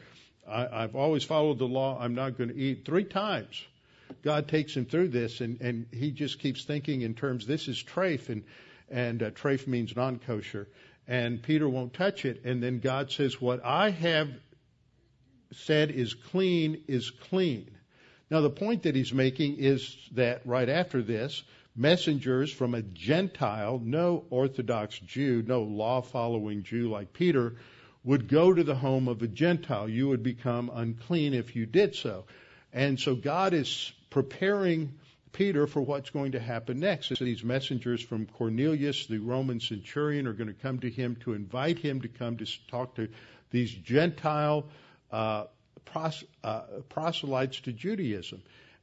[0.48, 1.98] I, I've always followed the law.
[1.98, 2.84] I'm not going to eat.
[2.84, 3.64] Three times.
[4.22, 7.82] God takes him through this and, and he just keeps thinking in terms, this is
[7.82, 8.44] trafe and,
[8.90, 10.68] and uh, trafe means non-kosher.
[11.08, 12.44] And Peter won't touch it.
[12.44, 14.28] And then God says, what I have
[15.52, 17.70] said is clean is clean.
[18.30, 21.42] Now the point that he's making is that right after this,
[21.74, 27.54] messengers from a Gentile, no Orthodox Jew, no law following Jew like Peter,
[28.04, 29.88] would go to the home of a Gentile.
[29.88, 32.24] You would become unclean if you did so.
[32.72, 34.94] And so God is preparing
[35.32, 37.08] Peter for what's going to happen next.
[37.08, 41.32] So these messengers from Cornelius, the Roman centurion, are going to come to him to
[41.32, 43.08] invite him to come to talk to
[43.50, 44.66] these Gentile
[45.10, 45.44] uh,
[45.84, 48.42] pros, uh, proselytes to Judaism.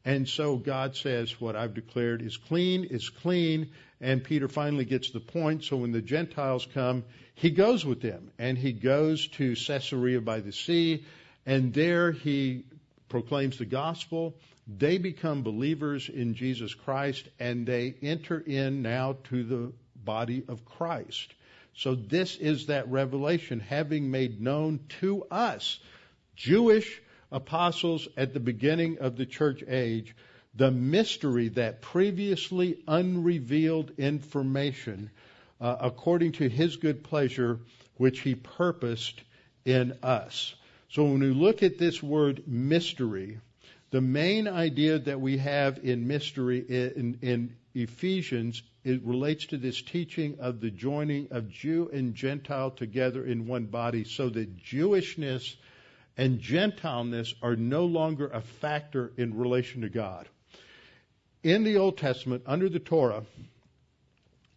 [0.10, 3.70] And so God says, What I've declared is clean, is clean.
[4.02, 5.64] And Peter finally gets the point.
[5.66, 7.04] So when the Gentiles come,
[7.36, 8.32] he goes with them.
[8.40, 11.06] And he goes to Caesarea by the sea.
[11.46, 12.64] And there he
[13.08, 14.34] proclaims the gospel.
[14.68, 17.30] They become believers in Jesus Christ.
[17.40, 21.36] And they enter in now to the body of Christ.
[21.76, 25.78] So this is that revelation having made known to us,
[26.36, 27.00] Jewish
[27.32, 30.16] apostles at the beginning of the church age,
[30.56, 35.10] the mystery that previously unrevealed information
[35.62, 37.60] uh, according to his good pleasure
[37.98, 39.22] which he purposed
[39.66, 40.56] in us.
[40.90, 43.40] So when we look at this word mystery,
[43.92, 49.82] the main idea that we have in mystery in, in Ephesians it relates to this
[49.82, 55.56] teaching of the joining of Jew and Gentile together in one body so that Jewishness
[56.20, 60.28] and Gentileness are no longer a factor in relation to God.
[61.44, 63.24] In the Old Testament, under the Torah,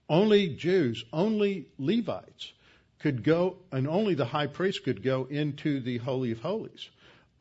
[0.09, 2.53] only Jews, only Levites
[2.99, 6.91] could go, and only the high priest could go into the Holy of Holies.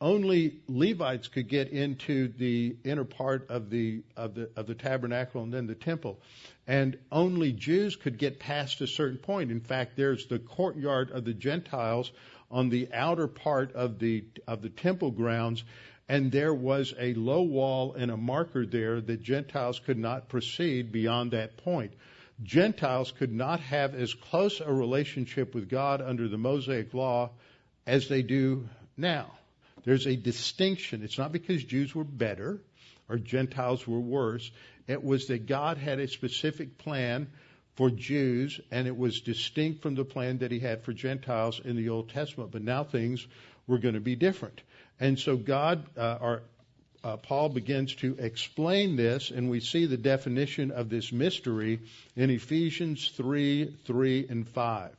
[0.00, 5.42] Only Levites could get into the inner part of the of the of the tabernacle
[5.42, 6.20] and then the temple,
[6.68, 9.50] and only Jews could get past a certain point.
[9.50, 12.12] In fact, there's the courtyard of the Gentiles
[12.52, 15.64] on the outer part of the of the temple grounds,
[16.08, 20.92] and there was a low wall and a marker there that Gentiles could not proceed
[20.92, 21.94] beyond that point.
[22.42, 27.30] Gentiles could not have as close a relationship with God under the Mosaic law
[27.86, 29.30] as they do now.
[29.84, 31.02] There's a distinction.
[31.02, 32.60] It's not because Jews were better
[33.08, 34.50] or Gentiles were worse.
[34.86, 37.28] It was that God had a specific plan
[37.82, 41.74] for Jews, and it was distinct from the plan that he had for Gentiles in
[41.74, 42.52] the Old Testament.
[42.52, 43.26] But now things
[43.66, 44.60] were going to be different.
[45.00, 46.42] And so God, uh, or
[47.02, 51.80] uh, Paul begins to explain this, and we see the definition of this mystery
[52.14, 54.90] in Ephesians 3 3 and 5.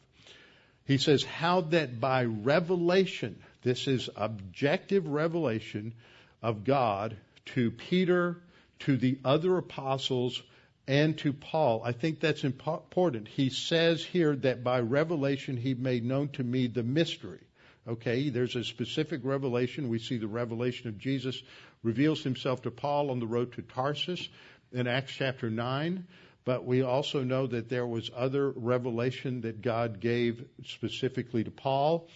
[0.85, 5.93] He says, How that by revelation, this is objective revelation
[6.41, 7.15] of God
[7.53, 8.41] to Peter,
[8.79, 10.43] to the other apostles,
[10.87, 11.81] and to Paul.
[11.83, 13.27] I think that's important.
[13.27, 17.39] He says here that by revelation he made known to me the mystery.
[17.87, 19.89] Okay, there's a specific revelation.
[19.89, 21.41] We see the revelation of Jesus
[21.83, 24.29] reveals himself to Paul on the road to Tarsus
[24.71, 26.05] in Acts chapter 9.
[26.45, 32.09] But we also know that there was other revelation that God gave specifically to Paul.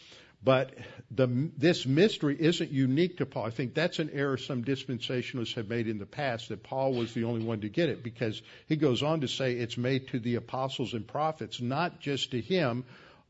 [0.43, 0.75] But
[1.09, 1.27] the,
[1.57, 3.45] this mystery isn't unique to Paul.
[3.45, 7.13] I think that's an error some dispensationalists have made in the past that Paul was
[7.13, 10.19] the only one to get it because he goes on to say it's made to
[10.19, 12.85] the apostles and prophets, not just to him,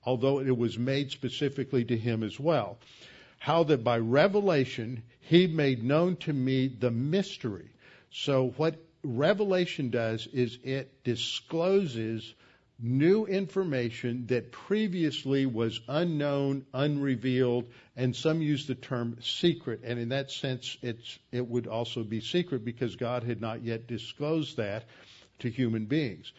[0.05, 2.77] although it was made specifically to him as well.
[3.39, 7.69] How that by revelation he made known to me the mystery.
[8.11, 12.33] So what revelation does is it discloses
[12.79, 17.65] new information that previously was unknown, unrevealed,
[17.95, 19.81] and some use the term secret.
[19.83, 24.57] And in that sense, it would also be secret because God had not yet disclosed
[24.57, 24.85] that
[25.39, 26.31] to human beings.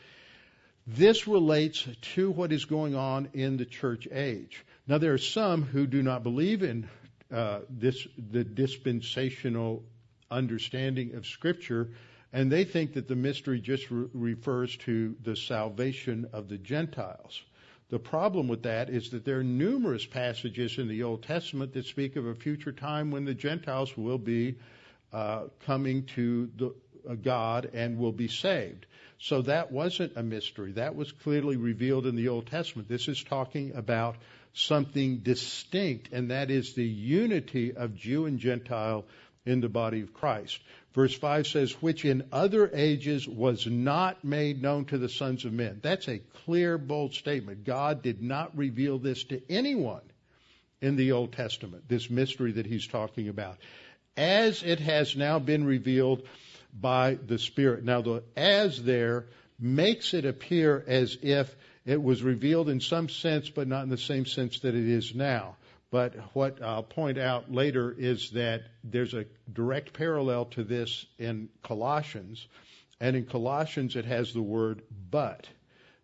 [0.87, 4.65] This relates to what is going on in the church age.
[4.87, 6.89] Now, there are some who do not believe in
[7.31, 9.83] uh, this, the dispensational
[10.31, 11.91] understanding of Scripture
[12.33, 17.43] and they think that the mystery just re- refers to the salvation of the Gentiles.
[17.91, 21.87] The problem with that is that there are numerous passages in the Old Testament that
[21.87, 24.57] speak of a future time when the Gentiles will be
[25.11, 26.75] uh, coming to the,
[27.09, 28.85] uh, God and will be saved.
[29.19, 30.73] So that wasn't a mystery.
[30.73, 32.89] That was clearly revealed in the Old Testament.
[32.89, 34.17] This is talking about
[34.53, 39.07] something distinct, and that is the unity of Jew and Gentile
[39.49, 40.61] in the body of Christ.
[40.95, 45.53] Verse 5 says, which in other ages was not made known to the sons of
[45.53, 45.81] men.
[45.83, 47.65] That's a clear, bold statement.
[47.65, 50.03] God did not reveal this to anyone
[50.81, 53.59] in the Old Testament, this mystery that he's talking about,
[54.17, 56.23] as it has now been revealed
[56.79, 57.85] by the Spirit.
[57.85, 59.27] Now, the as there
[59.59, 61.55] makes it appear as if
[61.87, 65.15] it was revealed in some sense, but not in the same sense that it is
[65.15, 65.57] now.
[65.91, 71.49] But what I'll point out later is that there's a direct parallel to this in
[71.63, 72.47] Colossians.
[73.01, 75.49] And in Colossians, it has the word but.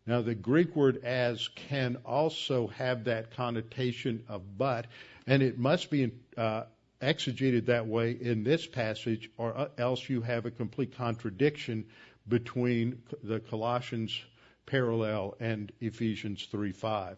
[0.06, 4.86] Now, the Greek word as can also have that connotation of but,
[5.26, 6.64] and it must be uh,
[7.00, 11.86] exegeted that way in this passage, or else you have a complete contradiction
[12.28, 14.18] between the Colossians
[14.66, 17.16] parallel and Ephesians 3 5.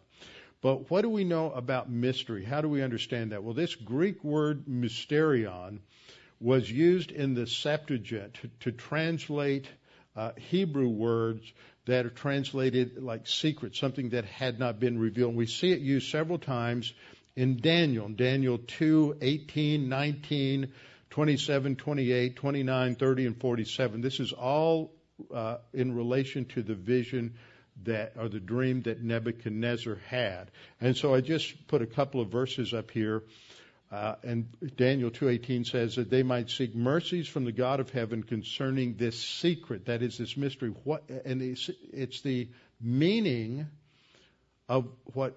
[0.66, 2.44] But what do we know about mystery?
[2.44, 3.44] How do we understand that?
[3.44, 5.78] Well, this Greek word mysterion,
[6.40, 9.68] was used in the Septuagint to, to translate
[10.16, 11.52] uh, Hebrew words
[11.84, 15.28] that are translated like secret, something that had not been revealed.
[15.28, 16.92] And we see it used several times
[17.36, 20.72] in Daniel, Daniel 2, 18, 19,
[21.10, 24.00] 27, 28, 29, 30, and 47.
[24.00, 24.90] This is all
[25.32, 27.36] uh, in relation to the vision
[27.84, 30.50] that, or the dream that Nebuchadnezzar had.
[30.80, 33.22] And so I just put a couple of verses up here.
[33.90, 38.22] Uh, and Daniel 2:18 says that they might seek mercies from the God of heaven
[38.22, 40.70] concerning this secret, that is this mystery.
[40.82, 42.48] What and it's, it's the
[42.80, 43.68] meaning
[44.68, 45.36] of what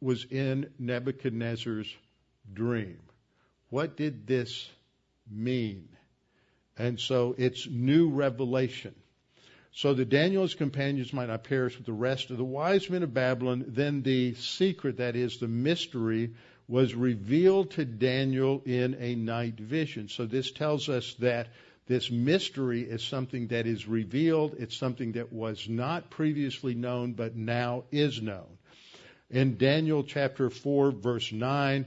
[0.00, 1.92] was in Nebuchadnezzar's
[2.52, 3.00] dream.
[3.70, 4.68] What did this
[5.28, 5.88] mean?
[6.76, 8.94] And so it's new revelation.
[9.72, 13.14] So that Daniel's companions might not perish with the rest of the wise men of
[13.14, 13.64] Babylon.
[13.68, 16.30] Then the secret, that is, the mystery,
[16.66, 20.08] was revealed to Daniel in a night vision.
[20.08, 21.48] So this tells us that
[21.86, 24.56] this mystery is something that is revealed.
[24.58, 28.58] It's something that was not previously known, but now is known.
[29.30, 31.86] In Daniel chapter 4, verse 9,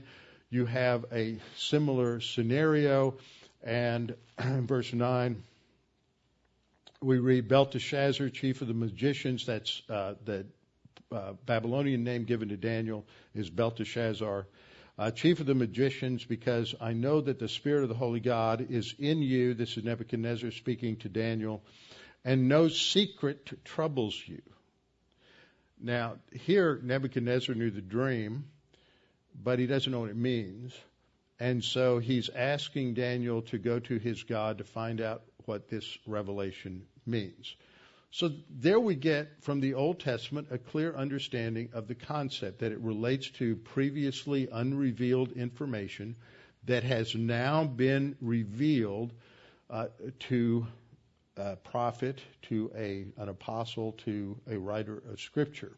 [0.50, 3.14] you have a similar scenario.
[3.62, 5.42] And verse 9,
[7.02, 10.46] we read Belteshazzar, chief of the magicians, that's uh, the
[11.10, 14.46] uh, Babylonian name given to Daniel is Belteshazzar,
[14.98, 18.66] uh, chief of the magicians, because I know that the Spirit of the Holy God
[18.70, 19.54] is in you.
[19.54, 21.62] This is Nebuchadnezzar speaking to Daniel,
[22.24, 24.42] and no secret troubles you.
[25.80, 28.44] Now, here Nebuchadnezzar knew the dream,
[29.34, 30.72] but he doesn't know what it means.
[31.40, 35.98] And so he's asking Daniel to go to his God to find out what this
[36.06, 37.56] revelation means.
[38.10, 42.70] So there we get from the Old Testament a clear understanding of the concept that
[42.70, 46.16] it relates to previously unrevealed information
[46.64, 49.12] that has now been revealed
[49.70, 49.86] uh,
[50.28, 50.66] to
[51.38, 55.72] a prophet, to a, an apostle, to a writer of Scripture.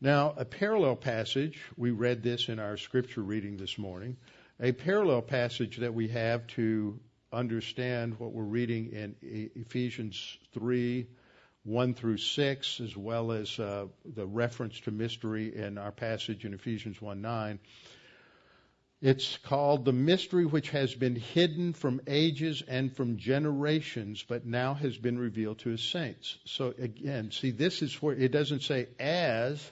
[0.00, 4.16] Now, a parallel passage, we read this in our Scripture reading this morning,
[4.60, 6.98] a parallel passage that we have to
[7.32, 11.06] understand what we're reading in Ephesians 3
[11.64, 16.54] 1 through 6, as well as uh, the reference to mystery in our passage in
[16.54, 17.58] Ephesians 1 9.
[19.00, 24.74] It's called the mystery which has been hidden from ages and from generations, but now
[24.74, 26.38] has been revealed to his saints.
[26.44, 29.68] So again, see, this is where it doesn't say as,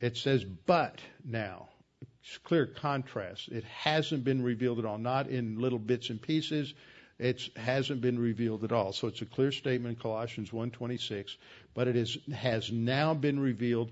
[0.00, 1.68] it says but now
[2.44, 3.48] clear contrast.
[3.48, 6.74] It hasn't been revealed at all, not in little bits and pieces.
[7.18, 8.92] It hasn't been revealed at all.
[8.92, 11.36] So it's a clear statement in Colossians 1:26,
[11.74, 13.90] but it is, has now been revealed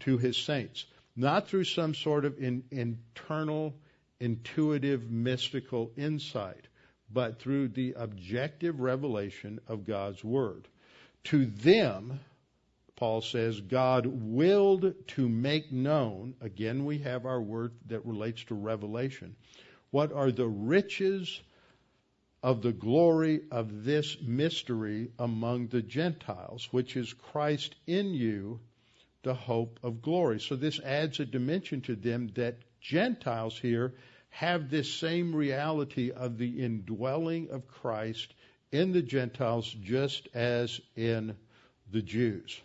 [0.00, 0.84] to his saints,
[1.16, 3.74] not through some sort of in, internal,
[4.20, 6.68] intuitive, mystical insight,
[7.12, 10.68] but through the objective revelation of God's word.
[11.24, 12.20] To them,
[12.98, 18.56] Paul says, God willed to make known, again, we have our word that relates to
[18.56, 19.36] revelation,
[19.92, 21.40] what are the riches
[22.42, 28.58] of the glory of this mystery among the Gentiles, which is Christ in you,
[29.22, 30.40] the hope of glory.
[30.40, 33.94] So this adds a dimension to them that Gentiles here
[34.30, 38.34] have this same reality of the indwelling of Christ
[38.72, 41.36] in the Gentiles just as in
[41.92, 42.60] the Jews.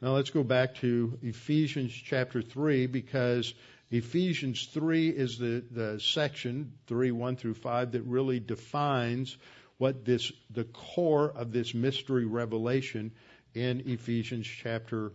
[0.00, 3.52] Now let's go back to Ephesians chapter 3 because
[3.90, 9.36] Ephesians 3 is the, the section, 3, 1 through 5, that really defines
[9.76, 13.12] what this, the core of this mystery revelation
[13.54, 15.12] in Ephesians chapter,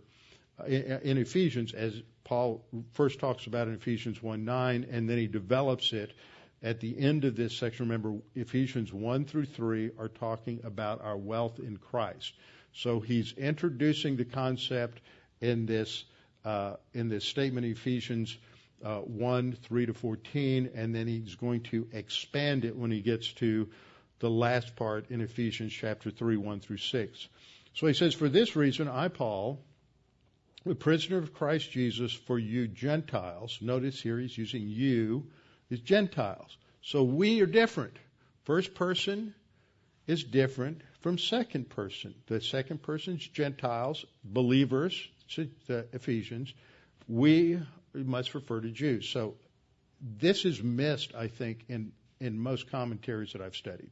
[0.68, 5.92] in, Ephesians, as Paul first talks about in Ephesians 1 9, and then he develops
[5.92, 6.12] it
[6.62, 7.86] at the end of this section.
[7.86, 12.34] Remember, Ephesians 1 through 3 are talking about our wealth in Christ.
[12.76, 15.00] So he's introducing the concept
[15.40, 16.04] in this
[16.44, 18.36] uh, in this statement, Ephesians
[18.84, 23.32] uh, 1 3 to 14, and then he's going to expand it when he gets
[23.34, 23.68] to
[24.20, 27.28] the last part in Ephesians chapter 3 1 through 6.
[27.74, 29.58] So he says, For this reason, I, Paul,
[30.64, 35.26] the prisoner of Christ Jesus, for you Gentiles, notice here he's using you,
[35.70, 36.56] is Gentiles.
[36.82, 37.96] So we are different.
[38.44, 39.34] First person
[40.06, 42.12] is different from second person.
[42.26, 45.08] The second person's Gentiles, believers,
[45.68, 46.52] the Ephesians.
[47.06, 47.60] We
[47.94, 49.08] must refer to Jews.
[49.08, 49.36] So
[50.00, 53.90] this is missed, I think, in, in most commentaries that I've studied.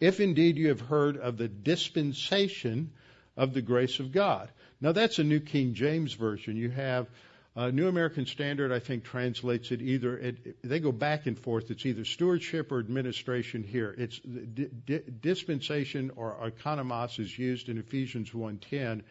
[0.00, 2.90] If indeed you have heard of the dispensation
[3.36, 4.50] of the grace of God.
[4.80, 6.56] Now that's a New King James Version.
[6.56, 7.06] You have
[7.54, 10.16] Uh, New American Standard, I think, translates it either.
[10.16, 11.70] It, they go back and forth.
[11.70, 13.62] It's either stewardship or administration.
[13.62, 19.02] Here, it's di- di- dispensation or economos is used in Ephesians 1:10.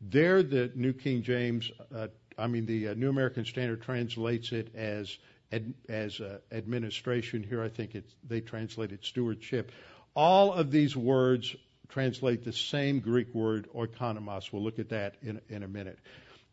[0.00, 2.06] There, the New King James, uh,
[2.38, 5.18] I mean, the uh, New American Standard translates it as
[5.50, 7.42] ad, as uh, administration.
[7.42, 9.72] Here, I think they translate it stewardship.
[10.14, 11.56] All of these words
[11.88, 14.52] translate the same Greek word oikonomos.
[14.52, 15.98] We'll look at that in, in a minute.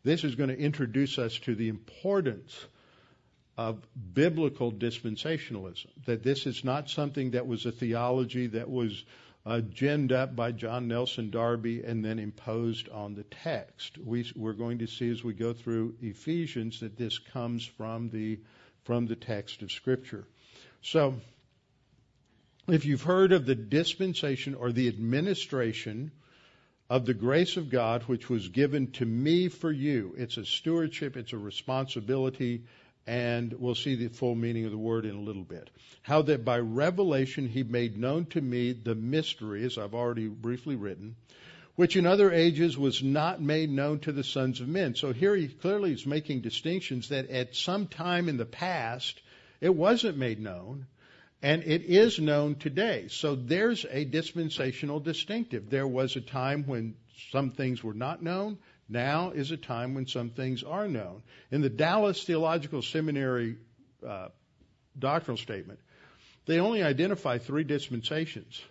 [0.06, 2.64] This is going to introduce us to the importance
[3.58, 3.82] of
[4.14, 5.88] biblical dispensationalism.
[6.04, 9.02] That this is not something that was a theology that was
[9.44, 13.98] uh, ginned up by John Nelson Darby and then imposed on the text.
[13.98, 18.38] We, we're going to see as we go through Ephesians that this comes from the
[18.84, 20.24] from the text of Scripture.
[20.82, 21.16] So,
[22.68, 26.12] if you've heard of the dispensation or the administration
[26.88, 30.14] of the grace of God which was given to me for you.
[30.16, 32.62] It's a stewardship, it's a responsibility,
[33.06, 35.70] and we'll see the full meaning of the word in a little bit.
[36.02, 40.76] How that by revelation he made known to me the mystery, as I've already briefly
[40.76, 41.16] written,
[41.74, 44.94] which in other ages was not made known to the sons of men.
[44.94, 49.20] So here he clearly is making distinctions that at some time in the past
[49.60, 50.86] it wasn't made known,
[51.42, 53.08] and it is known today.
[53.08, 55.70] So there's a dispensational distinctive.
[55.70, 56.94] There was a time when
[57.30, 58.58] some things were not known.
[58.88, 61.22] Now is a time when some things are known.
[61.50, 63.56] In the Dallas Theological Seminary
[64.06, 64.28] uh,
[64.98, 65.80] doctrinal statement,
[66.46, 68.62] they only identify three dispensations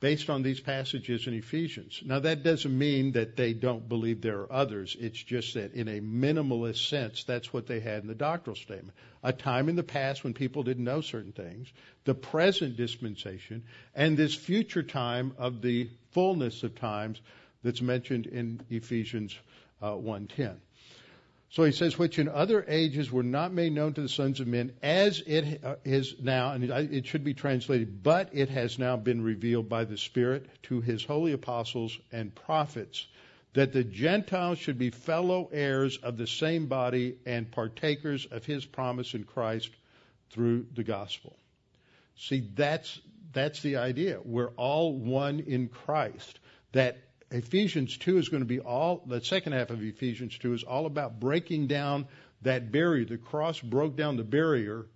[0.00, 2.02] based on these passages in Ephesians.
[2.04, 4.96] Now, that doesn't mean that they don't believe there are others.
[4.98, 8.96] It's just that in a minimalist sense, that's what they had in the doctrinal statement.
[9.22, 11.72] A time in the past when people didn't know certain things,
[12.04, 17.20] the present dispensation, and this future time of the fullness of times
[17.62, 19.36] that's mentioned in Ephesians
[19.82, 20.56] uh, 1.10.
[21.50, 24.46] So he says, which in other ages were not made known to the sons of
[24.46, 25.76] men, as it uh,
[26.20, 30.46] now, and it should be translated, but it has now been revealed by the Spirit
[30.64, 33.06] to his holy apostles and prophets,
[33.54, 38.66] that the Gentiles should be fellow heirs of the same body and partakers of his
[38.66, 39.70] promise in Christ
[40.30, 41.34] through the gospel.
[42.16, 43.00] See, that's,
[43.32, 44.20] that's the idea.
[44.22, 46.40] We're all one in Christ.
[46.72, 46.98] That
[47.30, 50.86] Ephesians 2 is going to be all, the second half of Ephesians 2 is all
[50.86, 52.06] about breaking down
[52.42, 53.04] that barrier.
[53.04, 54.86] The cross broke down the barrier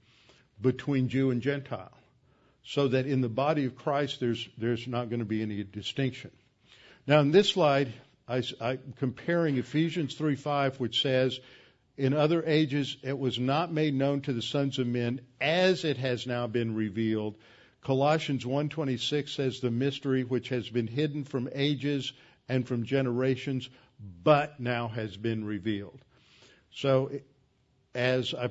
[0.60, 1.92] between Jew and Gentile.
[2.64, 6.30] So that in the body of Christ, there's, there's not going to be any distinction.
[7.06, 7.92] Now, in this slide,
[8.28, 11.40] I, am comparing Ephesians 3:5, which says,
[11.96, 15.96] "In other ages it was not made known to the sons of men, as it
[15.96, 17.34] has now been revealed
[17.82, 22.12] Colossians 1:26 says the mystery which has been hidden from ages
[22.48, 23.68] and from generations
[24.24, 26.00] but now has been revealed.
[26.70, 27.10] So
[27.94, 28.50] as I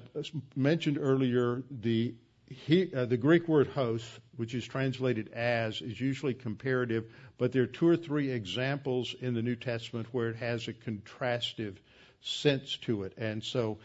[0.56, 2.14] mentioned earlier, the
[2.48, 7.06] he, uh, the Greek word hos, which is translated as, is usually comparative,
[7.38, 10.74] but there are two or three examples in the New Testament where it has a
[10.74, 11.78] contrastive
[12.20, 13.14] sense to it.
[13.18, 13.78] And so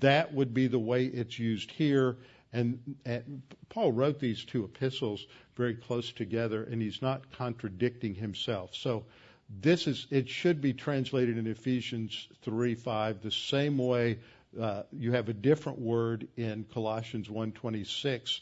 [0.00, 2.16] that would be the way it's used here.
[2.52, 8.74] And, and, Paul wrote these two epistles very close together, and he's not contradicting himself.
[8.74, 9.04] So
[9.60, 14.18] this is it should be translated in Ephesians three five the same way.
[14.58, 18.40] Uh, you have a different word in Colossians one twenty six.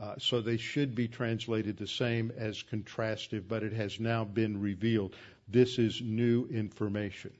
[0.00, 4.60] Uh, so they should be translated the same as contrastive, but it has now been
[4.60, 5.12] revealed.
[5.48, 7.32] This is new information.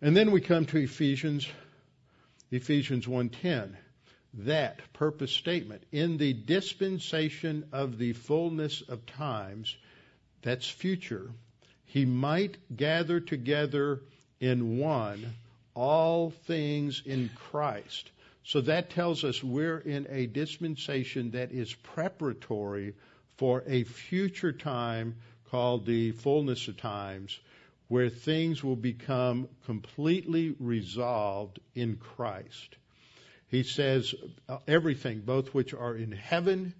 [0.00, 1.46] And then we come to Ephesians,
[2.50, 3.76] Ephesians 1:10
[4.34, 9.76] that purpose statement in the dispensation of the fullness of times,
[10.42, 11.30] that's future,
[11.86, 14.02] he might gather together
[14.40, 15.34] in one
[15.74, 18.10] all things in Christ.
[18.44, 22.94] So that tells us we're in a dispensation that is preparatory
[23.36, 25.16] for a future time
[25.50, 27.38] called the fullness of times,
[27.88, 32.76] where things will become completely resolved in Christ
[33.48, 34.14] he says,
[34.48, 36.74] uh, everything, both which are in heaven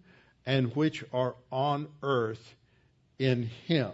[0.46, 2.54] and which are on earth
[3.18, 3.92] in him.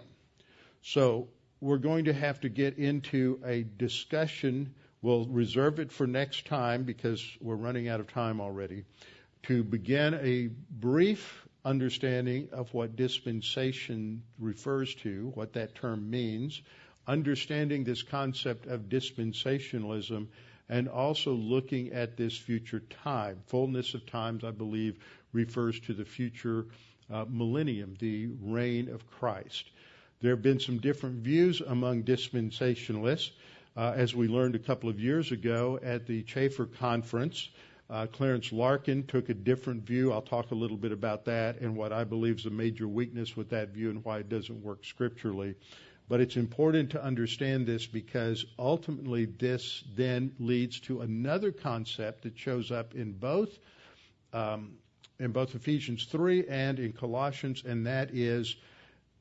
[0.81, 1.29] So
[1.61, 4.75] we're going to have to get into a discussion.
[5.01, 8.83] We'll reserve it for next time because we're running out of time already.
[9.43, 16.61] To begin a brief understanding of what dispensation refers to, what that term means,
[17.07, 20.27] understanding this concept of dispensationalism,
[20.69, 23.37] and also looking at this future time.
[23.47, 24.97] Fullness of times, I believe,
[25.33, 26.65] refers to the future
[27.11, 29.71] uh, millennium, the reign of Christ.
[30.21, 33.31] There have been some different views among dispensationalists.
[33.77, 37.49] Uh, as we learned a couple of years ago at the Chafer Conference,
[37.89, 40.11] uh, Clarence Larkin took a different view.
[40.11, 43.35] I'll talk a little bit about that and what I believe is a major weakness
[43.35, 45.55] with that view and why it doesn't work scripturally.
[46.07, 52.37] But it's important to understand this because ultimately this then leads to another concept that
[52.37, 53.49] shows up in both
[54.33, 54.73] um,
[55.17, 58.57] in both Ephesians 3 and in Colossians, and that is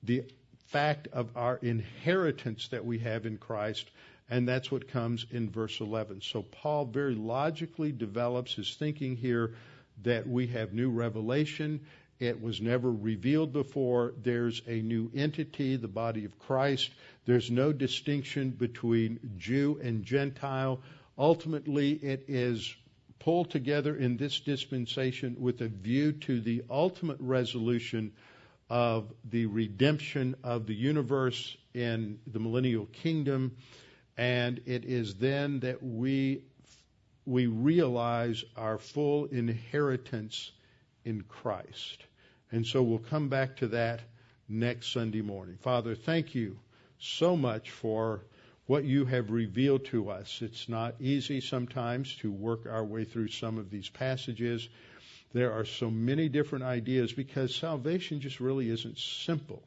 [0.03, 0.24] the
[0.66, 3.89] fact of our inheritance that we have in Christ
[4.30, 6.22] and that's what comes in verse 11.
[6.22, 9.55] So Paul very logically develops his thinking here
[10.03, 11.80] that we have new revelation.
[12.20, 14.14] It was never revealed before.
[14.22, 16.90] There's a new entity, the body of Christ.
[17.26, 20.80] There's no distinction between Jew and Gentile.
[21.18, 22.74] Ultimately, it is
[23.18, 28.12] pulled together in this dispensation with a view to the ultimate resolution
[28.68, 33.56] of the redemption of the universe in the millennial kingdom
[34.16, 36.42] and it is then that we
[37.26, 40.52] we realize our full inheritance
[41.05, 42.05] in Christ.
[42.50, 44.00] And so we'll come back to that
[44.48, 45.57] next Sunday morning.
[45.61, 46.59] Father, thank you
[46.98, 48.22] so much for
[48.66, 50.40] what you have revealed to us.
[50.40, 54.68] It's not easy sometimes to work our way through some of these passages.
[55.32, 59.62] There are so many different ideas because salvation just really isn't simple.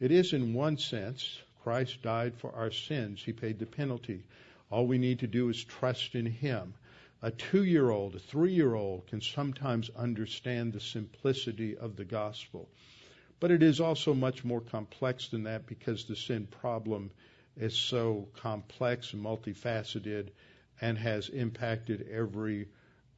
[0.00, 3.22] It is in one sense, Christ died for our sins.
[3.22, 4.22] He paid the penalty.
[4.70, 6.74] All we need to do is trust in Him.
[7.26, 12.04] A two year old, a three year old can sometimes understand the simplicity of the
[12.04, 12.68] gospel.
[13.40, 17.10] But it is also much more complex than that because the sin problem
[17.56, 20.32] is so complex and multifaceted
[20.82, 22.68] and has impacted every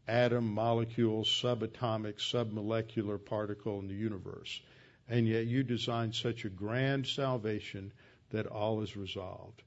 [0.07, 4.61] atom, molecule, subatomic, submolecular particle in the universe.
[5.09, 7.93] And yet you designed such a grand salvation
[8.31, 9.65] that all is resolved.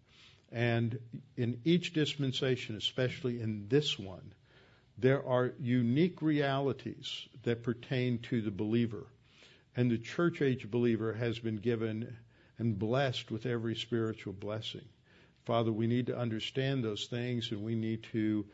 [0.51, 0.99] And
[1.37, 4.33] in each dispensation, especially in this one,
[4.97, 9.05] there are unique realities that pertain to the believer.
[9.75, 12.17] And the church age believer has been given
[12.57, 14.85] and blessed with every spiritual blessing.
[15.45, 18.45] Father, we need to understand those things and we need to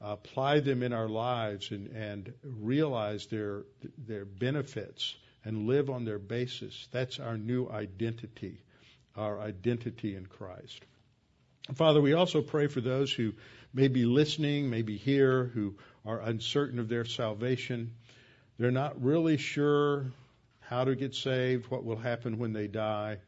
[0.00, 3.62] apply them in our lives and, and realize their,
[4.06, 6.88] their benefits and live on their basis.
[6.90, 8.60] That's our new identity
[9.16, 10.80] our identity in Christ.
[11.72, 13.32] Father, we also pray for those who
[13.72, 17.94] may be listening, may be here, who are uncertain of their salvation.
[18.58, 20.04] They're not really sure
[20.60, 23.18] how to get saved, what will happen when they die.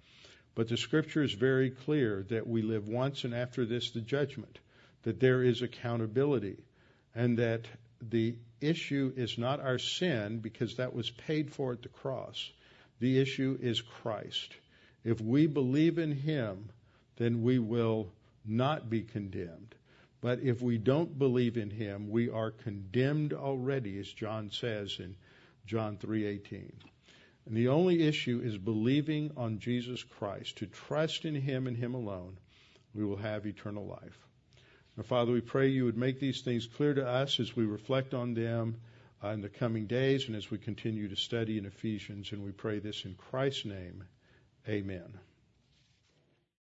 [0.55, 4.59] But the scripture is very clear that we live once and after this the judgment,
[5.03, 6.59] that there is accountability,
[7.15, 7.63] and that
[8.03, 12.51] the issue is not our sin because that was paid for at the cross.
[13.01, 14.55] The issue is Christ.
[15.05, 16.69] If we believe in Him,
[17.17, 18.11] then we will
[18.49, 19.75] not be condemned.
[20.21, 25.17] But if we don't believe in Him, we are condemned already, as John says in
[25.67, 26.73] John 3:18.
[27.45, 31.95] And the only issue is believing on Jesus Christ, to trust in Him and Him
[31.95, 32.39] alone.
[32.95, 34.19] We will have eternal life.
[34.97, 38.15] Now, Father, we pray you would make these things clear to us as we reflect
[38.15, 38.77] on them
[39.23, 42.33] uh, in the coming days and as we continue to study in Ephesians.
[42.33, 44.05] And we pray this in Christ's name.
[44.69, 45.21] Amen